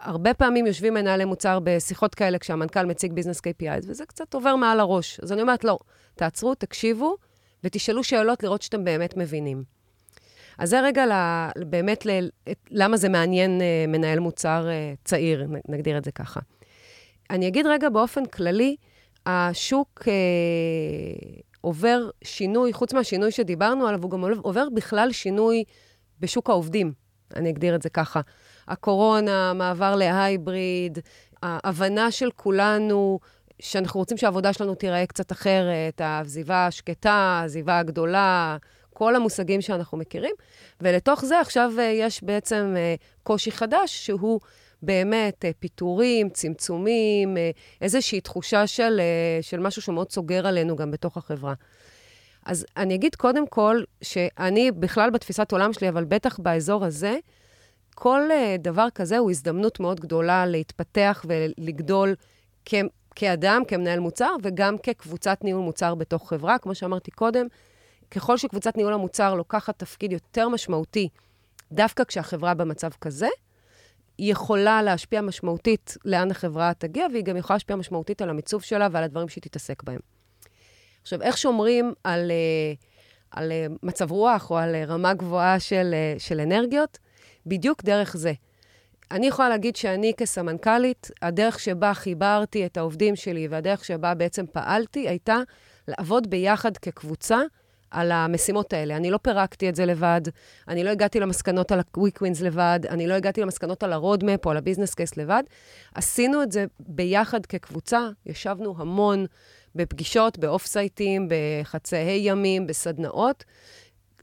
[0.01, 4.81] הרבה פעמים יושבים מנהלי מוצר בשיחות כאלה כשהמנכ"ל מציג ביזנס KPIs, וזה קצת עובר מעל
[4.81, 5.21] הראש.
[5.21, 5.79] אז אני אומרת, לא,
[6.15, 7.17] תעצרו, תקשיבו,
[7.65, 9.76] ותשאלו שאלות לראות שאתם באמת מבינים.
[10.59, 11.13] אז זה רגע ל,
[11.67, 12.11] באמת ל,
[12.71, 16.41] למה זה מעניין uh, מנהל מוצר uh, צעיר, נגדיר את זה ככה.
[17.31, 18.77] אני אגיד רגע באופן כללי,
[19.27, 25.65] השוק uh, עובר שינוי, חוץ מהשינוי שדיברנו עליו, הוא גם עובר בכלל שינוי
[26.21, 26.93] בשוק העובדים,
[27.37, 28.21] אני אגדיר את זה ככה.
[28.69, 30.99] הקורונה, מעבר להייבריד,
[31.43, 33.19] ההבנה של כולנו
[33.63, 38.57] שאנחנו רוצים שהעבודה שלנו תיראה קצת אחרת, העזיבה השקטה, העזיבה הגדולה,
[38.99, 40.35] כל המושגים שאנחנו מכירים.
[40.81, 44.41] ולתוך זה עכשיו אה, יש בעצם אה, קושי חדש, שהוא
[44.83, 47.37] באמת אה, פיטורים, צמצומים,
[47.81, 49.01] איזושהי תחושה של,
[49.41, 51.55] של משהו שמאוד סוגר עלינו גם בתוך החברה.
[52.47, 57.17] אז אני אגיד קודם כל, שאני בכלל בתפיסת עולם שלי, אבל בטח באזור הזה,
[57.95, 58.21] כל
[58.59, 62.15] דבר כזה הוא הזדמנות מאוד גדולה להתפתח ולגדול
[62.65, 62.75] כ-
[63.15, 66.59] כאדם, כמנהל מוצר, וגם כקבוצת ניהול מוצר בתוך חברה.
[66.59, 67.47] כמו שאמרתי קודם,
[68.11, 71.09] ככל שקבוצת ניהול המוצר לוקחת תפקיד יותר משמעותי,
[71.73, 73.29] דווקא כשהחברה במצב כזה,
[74.19, 78.89] היא יכולה להשפיע משמעותית לאן החברה תגיע, והיא גם יכולה להשפיע משמעותית על המיצוב שלה
[78.93, 80.01] ועל הדברים שהיא תתעסק בהם.
[81.03, 82.75] עכשיו, איך שומרים על, אה,
[83.31, 86.99] על אה, מצב רוח או על אה, רמה גבוהה של, של אנרגיות?
[87.47, 88.33] בדיוק דרך זה.
[89.11, 95.09] אני יכולה להגיד שאני כסמנכ"לית, הדרך שבה חיברתי את העובדים שלי והדרך שבה בעצם פעלתי
[95.09, 95.39] הייתה
[95.89, 97.41] לעבוד ביחד כקבוצה
[97.91, 98.97] על המשימות האלה.
[98.97, 100.20] אני לא פירקתי את זה לבד,
[100.68, 104.51] אני לא הגעתי למסקנות על ה-Quick Wins לבד, אני לא הגעתי למסקנות על ה-Roadmap או
[104.51, 105.43] על ה-Business Case לבד.
[105.95, 109.26] עשינו את זה ביחד כקבוצה, ישבנו המון
[109.74, 113.45] בפגישות, באוף-סייטים, בחצאי ימים, בסדנאות.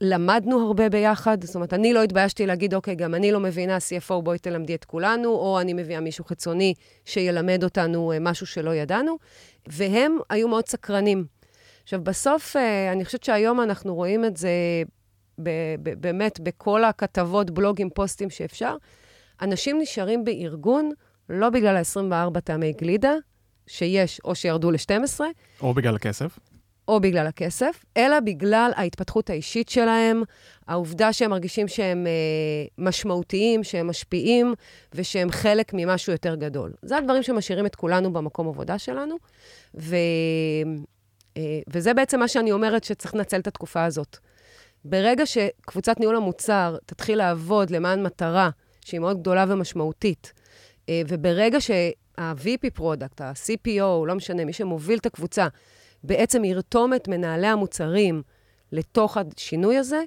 [0.01, 4.21] למדנו הרבה ביחד, זאת אומרת, אני לא התביישתי להגיד, אוקיי, גם אני לא מבינה, CFO,
[4.23, 6.73] בואי תלמדי את כולנו, או אני מביאה מישהו חיצוני
[7.05, 9.17] שילמד אותנו אה, משהו שלא ידענו,
[9.67, 11.25] והם היו מאוד סקרנים.
[11.83, 14.49] עכשיו, בסוף, אה, אני חושבת שהיום אנחנו רואים את זה
[15.97, 18.75] באמת בכל הכתבות, בלוגים, פוסטים שאפשר.
[19.41, 20.91] אנשים נשארים בארגון
[21.29, 23.13] לא בגלל ה-24 טעמי גלידה,
[23.67, 25.21] שיש או שירדו ל-12.
[25.61, 26.39] או בגלל הכסף.
[26.87, 30.23] או בגלל הכסף, אלא בגלל ההתפתחות האישית שלהם,
[30.67, 32.11] העובדה שהם מרגישים שהם אה,
[32.77, 34.53] משמעותיים, שהם משפיעים,
[34.93, 36.73] ושהם חלק ממשהו יותר גדול.
[36.81, 39.15] זה הדברים שמשאירים את כולנו במקום עבודה שלנו,
[39.75, 39.95] ו,
[41.69, 44.17] וזה בעצם מה שאני אומרת שצריך לנצל את התקופה הזאת.
[44.85, 48.49] ברגע שקבוצת ניהול המוצר תתחיל לעבוד למען מטרה
[48.85, 50.33] שהיא מאוד גדולה ומשמעותית,
[50.89, 55.47] אה, וברגע שה-VP product, ה-CPO, לא משנה, מי שמוביל את הקבוצה,
[56.03, 58.21] בעצם ירתום את מנהלי המוצרים
[58.71, 60.03] לתוך השינוי הזה,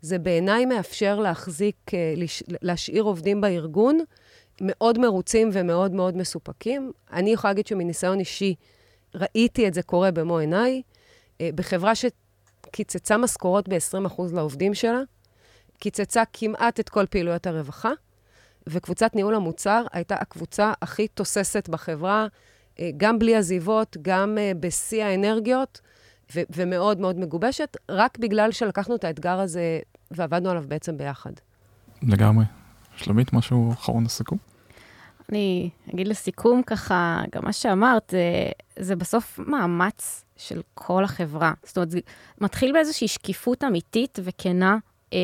[0.00, 2.14] זה בעיניי מאפשר להחזיק, אה,
[2.62, 3.98] להשאיר עובדים בארגון
[4.60, 6.92] מאוד מרוצים ומאוד מאוד מסופקים.
[7.12, 8.54] אני יכולה להגיד שמניסיון אישי,
[9.14, 10.82] ראיתי את זה קורה במו עיניי,
[11.40, 15.00] אה, בחברה שקיצצה משכורות ב-20% לעובדים שלה,
[15.78, 17.90] קיצצה כמעט את כל פעילויות הרווחה,
[18.66, 22.26] וקבוצת ניהול המוצר הייתה הקבוצה הכי תוססת בחברה,
[22.80, 25.80] אה, גם בלי עזיבות, גם אה, בשיא האנרגיות,
[26.34, 29.80] ו- ומאוד מאוד מגובשת, רק בגלל שלקחנו את האתגר הזה
[30.10, 31.32] ועבדנו עליו בעצם ביחד.
[32.02, 32.44] לגמרי.
[32.96, 34.38] שלומית, משהו אחרון לסיכום?
[35.28, 41.52] אני אגיד לסיכום ככה, גם מה שאמרת, זה, זה בסוף מאמץ של כל החברה.
[41.62, 42.00] זאת אומרת, זה
[42.40, 44.76] מתחיל באיזושהי שקיפות אמיתית וכנה,
[45.12, 45.18] אה,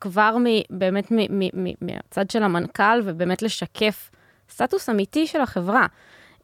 [0.00, 4.10] כבר מ, באמת מ, מ, מ, מהצד של המנכ"ל, ובאמת לשקף
[4.50, 5.86] סטטוס אמיתי של החברה.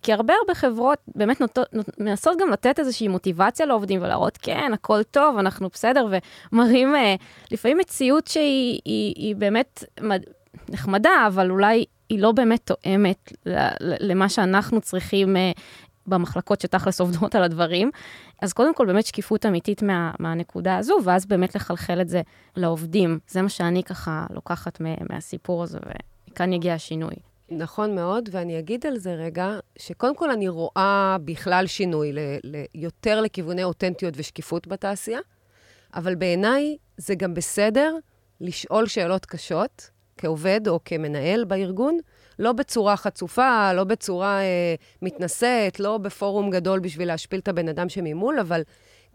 [0.02, 1.68] כי הרבה הרבה חברות באמת נוטות,
[1.98, 6.06] מנסות גם לתת איזושהי מוטיבציה לעובדים ולהראות, כן, הכל טוב, אנחנו בסדר,
[6.52, 7.14] ומראים אה,
[7.50, 10.22] לפעמים מציאות שהיא היא, היא באמת מד...
[10.68, 13.32] נחמדה, אבל אולי היא לא באמת תואמת
[13.80, 15.52] למה שאנחנו צריכים אה,
[16.06, 17.90] במחלקות שתכלס עובדות על הדברים.
[18.42, 22.22] אז קודם כל, באמת שקיפות אמיתית מה, מהנקודה הזו, ואז באמת לחלחל את זה
[22.56, 23.18] לעובדים.
[23.28, 25.78] זה מה שאני ככה לוקחת מהסיפור הזה,
[26.28, 27.14] ומכאן יגיע השינוי.
[27.50, 32.64] נכון מאוד, ואני אגיד על זה רגע, שקודם כל אני רואה בכלל שינוי ל, ל,
[32.74, 35.20] יותר לכיווני אותנטיות ושקיפות בתעשייה,
[35.94, 37.96] אבל בעיניי זה גם בסדר
[38.40, 41.98] לשאול שאלות קשות, כעובד או כמנהל בארגון,
[42.38, 47.88] לא בצורה חצופה, לא בצורה אה, מתנשאת, לא בפורום גדול בשביל להשפיל את הבן אדם
[47.88, 48.62] שממול, אבל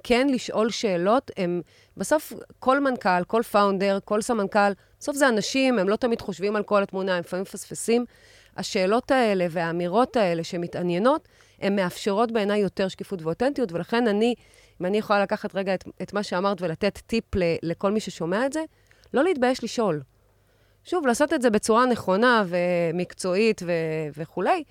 [0.04, 1.32] כן לשאול שאלות.
[1.38, 1.62] הם,
[1.98, 6.64] בסוף, כל מנכ"ל, כל פאונדר, כל סמנכ"ל, בסוף זה אנשים, הם לא תמיד חושבים על
[6.64, 8.06] כל התמונה, הם לפעמים מפספסים.
[8.58, 11.28] השאלות האלה והאמירות האלה שמתעניינות,
[11.62, 14.36] הן מאפשרות בעיניי יותר שקיפות ואותנטיות, ולכן אני,
[14.82, 18.46] אם אני יכולה לקחת רגע את, את מה שאמרת ולתת טיפ ל, לכל מי ששומע
[18.46, 18.64] את זה,
[19.14, 20.02] לא להתבייש לשאול.
[20.90, 23.72] שוב, לעשות את זה בצורה נכונה ומקצועית ו-
[24.18, 24.64] וכולי,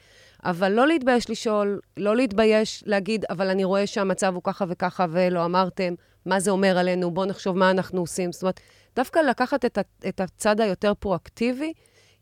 [0.44, 5.44] אבל לא להתבייש לשאול, לא להתבייש להגיד, אבל אני רואה שהמצב הוא ככה וככה ולא
[5.44, 5.94] אמרתם,
[6.26, 8.32] מה זה אומר עלינו, בואו נחשוב מה אנחנו עושים.
[8.32, 8.60] זאת אומרת,
[8.96, 11.72] דווקא לקחת את, ה- את הצד היותר פרואקטיבי,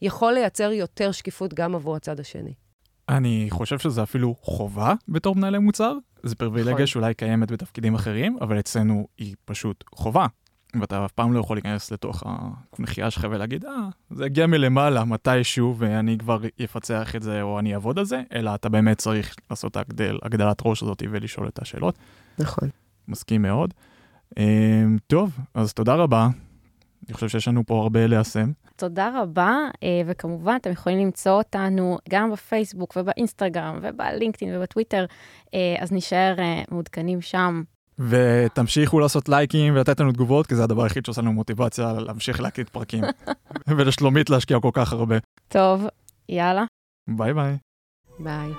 [0.02, 2.54] יכול לייצר יותר שקיפות גם עבור הצד השני.
[3.08, 5.94] אני חושב שזה אפילו חובה בתור מנהלי מוצר.
[6.22, 6.86] זו פריבילגיה נכון.
[6.86, 10.26] שאולי קיימת בתפקידים אחרים, אבל אצלנו היא פשוט חובה.
[10.80, 12.22] ואתה אף פעם לא יכול להיכנס לתוך
[12.78, 17.74] המחיה שלך ולהגיד, אה, זה הגיע מלמעלה מתישהו ואני כבר אפצח את זה או אני
[17.74, 21.58] אעבוד על זה, אלא אתה באמת צריך לעשות את הגדל, הגדלת ראש הזאת ולשאול את
[21.58, 21.98] השאלות.
[22.38, 22.68] נכון.
[23.08, 23.74] מסכים מאוד.
[24.38, 26.28] אמ, טוב, אז תודה רבה.
[27.08, 28.52] אני חושב שיש לנו פה הרבה ליישם.
[28.76, 35.04] תודה רבה, אה, וכמובן, אתם יכולים למצוא אותנו גם בפייסבוק ובאינסטגרם ובלינקדאין ובטוויטר,
[35.54, 37.62] אה, אז נשאר אה, מעודכנים שם.
[37.98, 42.68] ותמשיכו לעשות לייקים ולתת לנו תגובות, כי זה הדבר היחיד שעושה לנו מוטיבציה להמשיך להקליט
[42.68, 43.04] פרקים.
[43.76, 45.16] ולשלומית להשקיע כל כך הרבה.
[45.48, 45.86] טוב,
[46.28, 46.64] יאללה.
[47.08, 47.56] ביי ביי.
[48.18, 48.52] ביי.